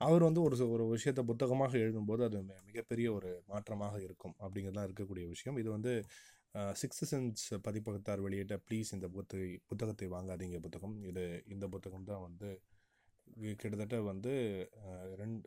அவர் 0.00 0.22
வந்து 0.28 0.40
ஒரு 0.46 0.56
ஒரு 0.74 0.84
விஷயத்தை 0.94 1.22
புத்தகமாக 1.30 1.72
எழுதும்போது 1.84 2.22
அது 2.28 2.38
மிகப்பெரிய 2.70 3.08
ஒரு 3.18 3.30
மாற்றமாக 3.52 3.96
இருக்கும் 4.06 4.34
அப்படிங்கிறதுலாம் 4.42 4.88
இருக்கக்கூடிய 4.88 5.24
விஷயம். 5.34 5.56
இது 5.62 5.70
வந்து 5.76 5.92
சிக்ஸ்த் 6.80 7.08
சென்ஸ் 7.10 7.44
பதிப்பகத்தார் 7.66 8.22
வெளியிட்ட 8.26 8.56
ப்ளீஸ் 8.68 8.90
இந்த 8.96 9.08
புத்தகத்தை 9.16 9.48
புத்தகத்தை 9.70 10.06
வாங்காதீங்க 10.14 10.58
புத்தகம். 10.66 10.96
இது 11.10 11.24
இந்த 11.54 11.64
புத்தகம் 11.74 12.08
தான் 12.10 12.24
வந்து 12.28 12.48
கிட்டத்தட்ட 13.62 13.96
வந்து 14.10 14.32
ரெண்டு 15.20 15.46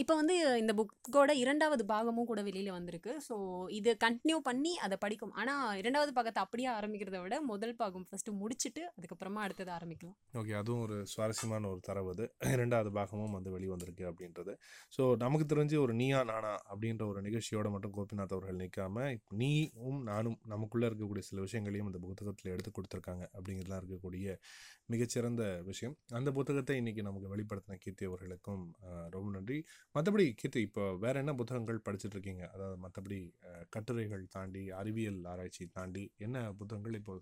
இப்போ 0.00 0.14
வந்து 0.18 0.34
இந்த 0.60 0.72
புக்கோட 0.78 1.30
இரண்டாவது 1.40 1.82
பாகமும் 1.92 2.28
கூட 2.28 2.40
வெளியில் 2.48 2.74
வந்திருக்கு. 2.76 3.12
ஸோ 3.26 3.34
இது 3.78 3.90
கண்டினியூ 4.04 4.36
பண்ணி 4.48 4.72
அதை 4.84 4.96
படிக்கும். 5.04 5.32
ஆனால் 5.40 5.78
இரண்டாவது 5.80 6.12
பாகத்தை 6.18 6.40
அப்படியே 6.44 6.68
ஆரம்பிக்கிறத 6.74 7.18
விட 7.22 7.36
முதல் 7.50 7.74
பாகம் 7.80 8.04
ஃபஸ்ட்டு 8.10 8.34
முடிச்சுட்டு 8.42 8.82
அதுக்கப்புறமா 8.96 9.40
அடுத்தது 9.46 9.72
ஆரம்பிக்கலாம். 9.78 10.16
ஓகே 10.40 10.52
அதுவும் 10.60 10.84
ஒரு 10.86 10.98
சுவாரஸ்யமான 11.12 11.68
ஒரு 11.72 11.82
தரவு 11.88 12.12
அது. 12.14 12.26
இரண்டாவது 12.56 12.92
பாகமும் 12.98 13.34
வந்து 13.38 13.52
வெளிவந்திருக்கு 13.56 14.06
அப்படின்றது. 14.10 14.54
ஸோ 14.96 15.02
நமக்கு 15.24 15.46
தெரிஞ்சு 15.54 15.76
ஒரு 15.84 15.94
நீயா 16.02 16.20
நானா 16.30 16.52
அப்படின்ற 16.72 17.04
ஒரு 17.12 17.22
நிகழ்ச்சியோட 17.28 17.68
மட்டும் 17.76 17.94
கோபிநாத் 17.98 18.36
அவர்கள் 18.36 18.62
நிற்காம 18.64 19.08
நீயும் 19.42 20.00
நானும் 20.10 20.38
நமக்குள்ளே 20.54 20.88
இருக்கக்கூடிய 20.90 21.24
சில 21.30 21.40
விஷயங்களையும் 21.48 21.90
அந்த 21.92 22.00
புத்தகத்தில் 22.06 22.52
எடுத்து 22.54 22.72
கொடுத்துருக்காங்க 22.78 23.24
அப்படிங்கிறதுலாம் 23.36 23.82
இருக்கக்கூடிய 23.82 24.38
மிகச்சிறந்த 24.92 25.42
விஷயம். 25.70 25.94
அந்த 26.18 26.28
புத்தகத்தை 26.36 26.74
இன்னைக்கு 26.82 27.02
நமக்கு 27.08 27.32
வெளிப்படுத்தின 27.34 27.78
கீர்த்தி 27.82 28.04
அவர்களுக்கும் 28.10 28.62
ரொம்ப 29.14 29.28
நன்றி. 29.34 29.47
மற்றபடி 29.94 30.26
கீர்த்தி 30.40 30.60
இப்போ 30.68 30.84
வேற 30.96 31.14
என்ன 31.18 31.34
புத்தகங்கள் 31.34 31.84
படிச்சுட்டு 31.86 32.16
இருக்கீங்க 32.16 32.44
அதாவது 32.54 32.78
மற்றபடி 32.84 33.18
கட்டுரைகள் 33.70 34.24
தாண்டி 34.36 34.64
அறிவியல் 34.80 35.20
ஆராய்ச்சி 35.24 35.66
தாண்டி 35.78 36.04
என்ன 36.18 36.52
புத்தகங்கள் 36.60 36.98
இப்போ 37.02 37.16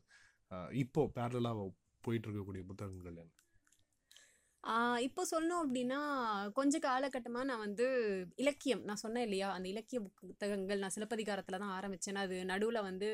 இப்போ 0.84 1.02
பேரலாக 1.16 1.66
போயிட்டு 2.04 2.28
இருக்கக்கூடிய 2.28 2.64
புத்தகங்கள் 2.70 3.10
என்ன? 3.14 3.32
ஆஹ் 4.64 5.00
இப்போ 5.06 5.22
சொல்லணும் 5.30 5.62
அப்படின்னா 5.62 5.98
கொஞ்ச 6.54 6.76
காலகட்டமாக 6.86 7.48
நான் 7.50 7.64
வந்து 7.64 7.86
இலக்கியம் 8.36 8.82
நான் 8.84 9.02
சொன்னேன் 9.04 9.26
இல்லையா? 9.26 9.48
அந்த 9.56 9.66
இலக்கிய 9.68 9.98
புத்தகங்கள் 10.22 10.82
நான் 10.84 10.94
சிலப்பதிகாரத்தில் 10.96 11.62
தான் 11.64 11.74
ஆரம்பித்தேன் 11.78 12.22
அது 12.24 12.36
நடுவில் 12.52 12.86
வந்து 12.88 13.08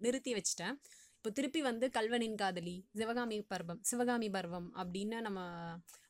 நிறுத்தி 0.00 0.32
வச்சிட்டேன். 0.38 0.76
இப்போ 1.26 1.36
திருப்பி 1.38 1.60
வந்து 1.66 1.86
கல்வனின் 1.94 2.36
காதலி 2.40 2.74
சிவகாமி 2.98 3.36
பர்வம் 3.52 3.78
சிவகாமி 3.88 4.26
பர்வம் 4.34 4.68
அப்படின்னு 4.80 5.16
நம்ம 5.26 5.40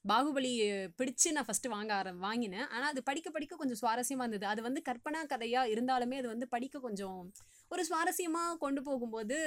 பாகுபலி 0.05 0.51
பிடிச்சு 0.99 1.29
நான் 1.37 1.47
ஃபஸ்ட்டு 1.47 1.73
வாங்க 1.75 1.93
ஆர 1.99 2.09
வாங்கினேன். 2.25 2.67
ஆனால் 2.75 2.91
அது 2.93 3.01
படிக்க 3.09 3.31
படிக்க 3.31 3.57
கொஞ்சம் 3.61 3.81
சுவாரஸ்யமாக 3.81 4.27
இருந்தது. 4.27 4.47
அது 4.53 4.61
வந்து 4.67 4.81
கற்பனா 4.89 5.21
கதையாக 5.33 5.73
இருந்தாலுமே 5.75 6.19
அது 6.23 6.29
வந்து 6.35 6.49
படிக்க 6.55 6.81
கொஞ்சம் 6.81 7.21
ஒரு 7.71 7.85
சுவாரஸ்யமாக 7.91 8.59
கொண்டு 8.65 8.83
போகும்போது 8.89 9.39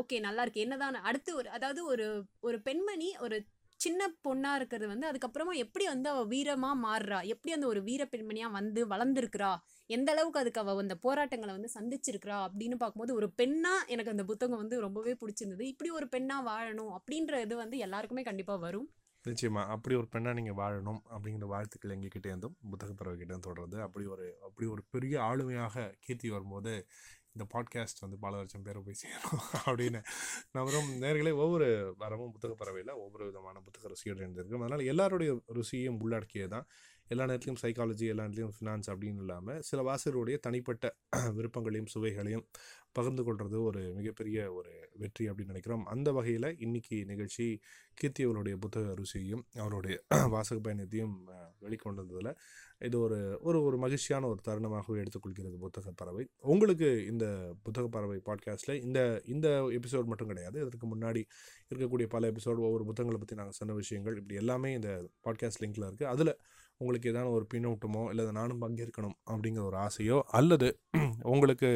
ஓகே 0.00 0.18
நல்லா 0.26 0.42
இருக்கு. 0.46 0.64
என்னதான் 0.66 0.98
அடுத்து 1.10 1.30
ஒரு 1.40 1.50
அதாவது 1.58 1.82
ஒரு 1.92 2.08
ஒரு 2.48 2.58
பெண்மணி 2.68 3.10
ஒரு 3.26 3.38
சின்ன 3.76 4.14
பொண்ணாக 4.28 4.54
இருக்கிறது 4.54 4.88
வந்து 4.88 5.10
அதுக்கப்புறமா 5.10 5.54
எப்படி 5.54 5.86
வந்து 5.86 6.08
அவள் 6.08 6.26
வீரமாக 6.26 6.82
மாறுறா? 6.82 7.24
எப்படி 7.24 7.52
அந்த 7.52 7.66
ஒரு 7.66 7.82
வீர 7.82 8.04
பெண்மணியாக 8.04 8.50
வந்து 8.50 8.88
வளர்ந்துருக்குறா? 8.88 9.56
எந்த 9.86 10.12
அளவுக்கு 10.12 10.40
அதுக்கு 10.40 10.60
அவள் 10.60 10.76
அந்த 10.76 10.94
போராட்டங்களை 10.96 11.54
வந்து 11.54 11.70
சந்திச்சிருக்கிறா? 11.74 12.46
அப்படின்னு 12.46 12.74
பார்க்கும்போது 12.74 13.14
ஒரு 13.14 13.32
பெண்ணாக 13.32 13.84
எனக்கு 13.86 14.10
அந்த 14.10 14.24
புத்தகம் 14.24 14.56
வந்து 14.56 14.80
ரொம்பவே 14.80 15.12
பிடிச்சிருந்தது. 15.12 15.60
இப்படி 15.60 15.90
ஒரு 15.90 16.08
பெண்ணாக 16.08 16.50
வாழணும் 16.50 16.96
அப்படின்ற 16.96 17.40
இது 17.40 17.56
வந்து 17.56 17.78
எல்லாருக்குமே 17.78 18.22
கண்டிப்பாக 18.22 18.58
வரும். 18.58 18.88
நிச்சயமா. 19.26 19.66
அப்படி 19.66 19.94
ஒரு 19.94 20.08
பெண்ணாக 20.08 20.40
நீங்கள் 20.40 20.54
வாழணும் 20.54 21.00
அப்படிங்கிற 21.10 21.46
வாழ்த்துக்கள் 21.46 21.96
எங்ககிட்டேருந்தும் 21.96 22.56
புத்தக 22.70 22.92
பறவை 22.92 23.18
கிட்ட 23.18 23.80
அப்படி 23.82 24.06
ஒரு 24.06 24.36
அப்படி 24.42 24.68
ஒரு 24.68 24.84
பெரிய 24.90 25.20
ஆளுமையாக 25.20 25.94
கீர்த்தி 26.00 26.30
வரும்போது 26.30 26.88
இந்த 27.36 27.46
பாட்காஸ்ட் 27.54 28.02
வந்து 28.02 28.18
பல 28.18 28.32
லட்சம் 28.36 28.62
பேரை 28.62 28.80
போய் 28.82 29.00
சேரும் 29.00 29.42
அப்படின்னு 29.66 30.00
நம்மளும் 30.52 30.90
நேர்களே 31.02 31.32
ஒவ்வொரு 31.36 31.68
வாரமும் 31.98 32.32
புத்தக 32.32 32.54
பறவையில் 32.54 32.92
ஒவ்வொரு 32.96 33.24
விதமான 33.24 33.56
புத்தக 33.60 33.90
ருசியோடு 33.92 34.22
இருந்திருக்கும் 34.22 34.62
அதனால் 34.62 34.84
எல்லாருடைய 34.86 35.32
ருசியும் 35.54 35.98
உள்ளடக்கியது 36.00 36.52
தான் 36.54 36.66
எல்லா 37.10 37.24
நேரத்துலையும் 37.24 37.60
சைக்காலஜி 37.62 38.06
எல்லா 38.12 38.22
நேரத்துலையும் 38.24 38.54
ஃபினான்ஸ் 38.56 38.88
அப்படின்னு 38.92 39.22
இல்லாமல் 39.24 39.60
சில 39.62 39.82
வாசகருடைய 39.82 40.36
தனிப்பட்ட 40.38 40.86
விருப்பங்களையும் 41.38 41.90
சுவைகளையும் 41.94 42.44
பகிர்ந்து 42.92 43.22
கொள்வது 43.24 43.56
ஒரு 43.62 43.80
மிகப்பெரிய 43.94 44.38
ஒரு 44.52 44.70
வெற்றி 44.98 45.24
அப்படின்னு 45.30 45.52
நினைக்கிறோம். 45.52 45.84
அந்த 45.86 46.08
வகையில் 46.12 46.48
இன்னைக்கு 46.58 46.96
நிகழ்ச்சி 47.04 47.46
கீர்த்தி 47.94 48.22
அவருடைய 48.24 48.54
புத்தக 48.56 48.94
ருசியையும் 49.00 49.44
அவருடைய 49.56 49.96
வாசக 50.34 50.58
பயணத்தையும் 50.60 51.14
வெளிக்கொண்டதில் 51.62 51.64
வெளிக்கொண்டு 51.64 52.02
வந்ததில் 52.02 52.30
இது 52.80 52.96
ஒரு 53.00 53.18
ஒரு 53.42 53.58
ஒரு 53.62 53.76
மகிழ்ச்சியான 53.76 54.28
ஒரு 54.28 54.40
தருணமாகவே 54.48 54.98
எடுத்துக்கொள்கிறது 55.02 55.56
புத்தக 55.56 55.92
பறவை. 55.96 56.24
உங்களுக்கு 56.46 56.88
இந்த 57.06 57.26
புத்தக 57.62 57.86
பறவை 57.88 58.18
பாட்காஸ்ட்டில் 58.26 58.82
இந்த 58.82 59.00
இந்த 59.26 59.48
எபிசோட் 59.78 60.10
மட்டும் 60.12 60.28
கிடையாது. 60.28 60.58
இதற்கு 60.60 60.88
முன்னாடி 60.94 61.22
இருக்கக்கூடிய 61.70 62.08
பல 62.08 62.30
எபிசோட் 62.32 62.66
ஒவ்வொரு 62.68 62.84
புத்தகங்களை 62.84 63.20
பற்றி 63.20 63.40
நாங்கள் 63.42 63.58
சொன்ன 63.60 63.74
விஷயங்கள் 63.74 64.16
இப்படி 64.16 64.40
எல்லாமே 64.44 64.72
இந்த 64.72 64.90
பாட்காஸ்ட் 65.26 65.62
லிங்கில் 65.64 65.88
இருக்குது 65.88 66.12
அதில் 66.14 66.34
உங்களுக்கு 66.80 67.10
ஏதாவது 67.12 67.30
ஒரு 67.36 67.44
பின்னூட்டமோ 67.52 68.02
இல்லை 68.10 68.24
நானும் 68.38 68.62
பங்கேற்கணும் 68.64 69.16
அப்படிங்கிற 69.30 69.62
ஒரு 69.70 69.78
ஆசையோ 69.84 70.18
அல்லது 70.38 70.68
உங்களுக்கு 71.32 71.68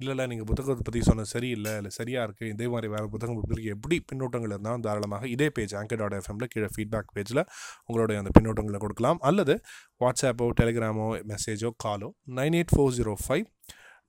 இல்லை 0.00 0.12
இல்லை 0.14 0.24
நீங்கள் 0.30 0.48
புத்தகத்தை 0.50 0.84
பற்றி 0.86 1.00
சொன்னது 1.08 1.30
சரியில்லை 1.34 1.72
இல்லை 1.80 1.90
சரியாக 1.98 2.26
இருக்குது 2.26 2.50
இதே 2.54 2.66
மாதிரி 2.74 2.88
வேறு 2.94 3.10
புத்தகம் 3.14 3.40
பற்றி 3.42 3.64
எப்படி 3.74 3.96
பின்னூட்டங்கள் 4.10 4.54
இருந்தாலும் 4.54 4.84
தாராளமாக 4.86 5.28
இதே 5.34 5.48
பேஜ் 5.56 5.74
ஆங்கர் 5.80 6.00
டாட் 6.02 6.16
எஃப்எம்ல 6.20 6.48
கீழே 6.54 6.70
ஃபீட்பேக் 6.76 7.12
பேஜில் 7.16 7.42
உங்களுடைய 7.88 8.22
அந்த 8.22 8.32
பின்னூட்டங்களை 8.38 8.80
கொடுக்கலாம். 8.86 9.20
அல்லது 9.30 9.56
வாட்ஸ்அப்போ 10.00 10.48
டெலிகிராமோ 10.60 11.08
மெசேஜோ 11.32 11.70
காலோ 11.86 12.10
nine 12.40 12.56
eight 12.60 12.74
four 12.74 12.94
zero 12.98 13.14
five 13.26 13.46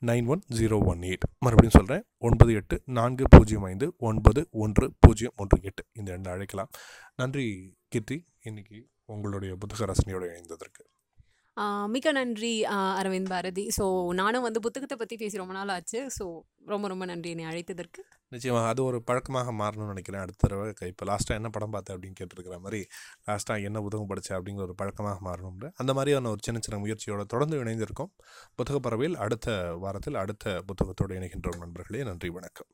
nine 0.01 0.27
one 0.33 0.41
zero 0.59 0.77
one 0.91 1.01
eight 1.09 1.25
மறுபடியும் 1.45 1.77
சொல்கிறேன் 1.77 2.03
ஒன்பது 2.27 2.51
எட்டு 2.59 2.75
நான்கு 2.97 3.25
பூஜ்ஜியம் 3.35 3.65
ஐந்து 3.69 3.87
ஒன்பது 4.09 4.41
ஒன்று 4.63 4.85
பூஜ்ஜியம் 5.03 5.35
ஒன்று 5.43 5.57
எட்டு. 5.69 5.83
இந்த 5.99 6.09
ரெண்டு 6.15 6.31
அழைக்கலாம். 6.33 6.71
நன்றி 7.21 7.45
கீர்த்தி. 7.93 8.17
இன்றைக்கி 8.49 8.79
உங்களுடைய 9.15 9.53
புத்தக 9.63 9.91
ரசனையோடு 9.91 10.31
இணைந்ததற்கு 10.31 10.83
மிக்க 11.93 12.09
நன்றி 12.17 12.51
அரவிந்த் 12.99 13.29
பாரதி. 13.31 13.63
ஸோ 13.77 13.85
நானும் 14.19 14.45
வந்து 14.45 14.59
புத்தகத்தை 14.65 14.95
பற்றி 14.99 15.15
பேசி 15.21 15.41
ரொம்ப 15.41 15.53
நாள் 15.57 15.71
ஆச்சு. 15.75 15.99
ஸோ 16.17 16.25
ரொம்ப 16.71 16.85
ரொம்ப 16.91 17.03
நன்றி 17.09 17.29
என்னை 17.33 17.45
அழைத்ததற்கு. 17.49 18.01
நிச்சயமாக 18.33 18.69
அது 18.71 18.81
ஒரு 18.89 18.97
பழக்கமாக 19.09 19.51
மாறணும்னு 19.61 19.93
நினைக்கிறேன். 19.93 20.23
அடுத்த 20.25 20.41
தடவை 20.43 20.89
இப்போ 20.91 21.05
லாஸ்ட்டாக 21.09 21.39
என்ன 21.39 21.49
படம் 21.55 21.73
பார்த்தேன் 21.75 21.95
அப்படின்னு 21.95 22.19
கேட்டிருக்கிற 22.19 22.59
மாதிரி 22.65 22.81
லாஸ்ட்டாக 23.29 23.67
என்ன 23.69 23.81
புத்தகம் 23.85 24.11
படித்தேன் 24.11 24.37
அப்படிங்கிற 24.39 24.65
ஒரு 24.69 24.77
பழக்கமாக 24.81 25.19
மாறணும்னு. 25.29 25.69
அந்த 25.83 25.93
மாதிரியான 25.99 26.31
ஒரு 26.35 26.43
சின்ன 26.47 26.61
சின்ன 26.67 26.79
முயற்சியோட 26.85 27.25
தொடர்ந்து 27.33 27.63
இணைந்திருக்கோம். 27.65 28.13
புத்தக 28.59 28.79
பறவையில் 28.87 29.19
அடுத்த 29.25 29.57
வாரத்தில் 29.85 30.21
அடுத்த 30.23 30.55
புத்தகத்தோடு 30.69 31.19
இணைகின்றோம் 31.21 31.63
நண்பர்களே. 31.65 32.03
நன்றி 32.11 32.31
வணக்கம். 32.39 32.71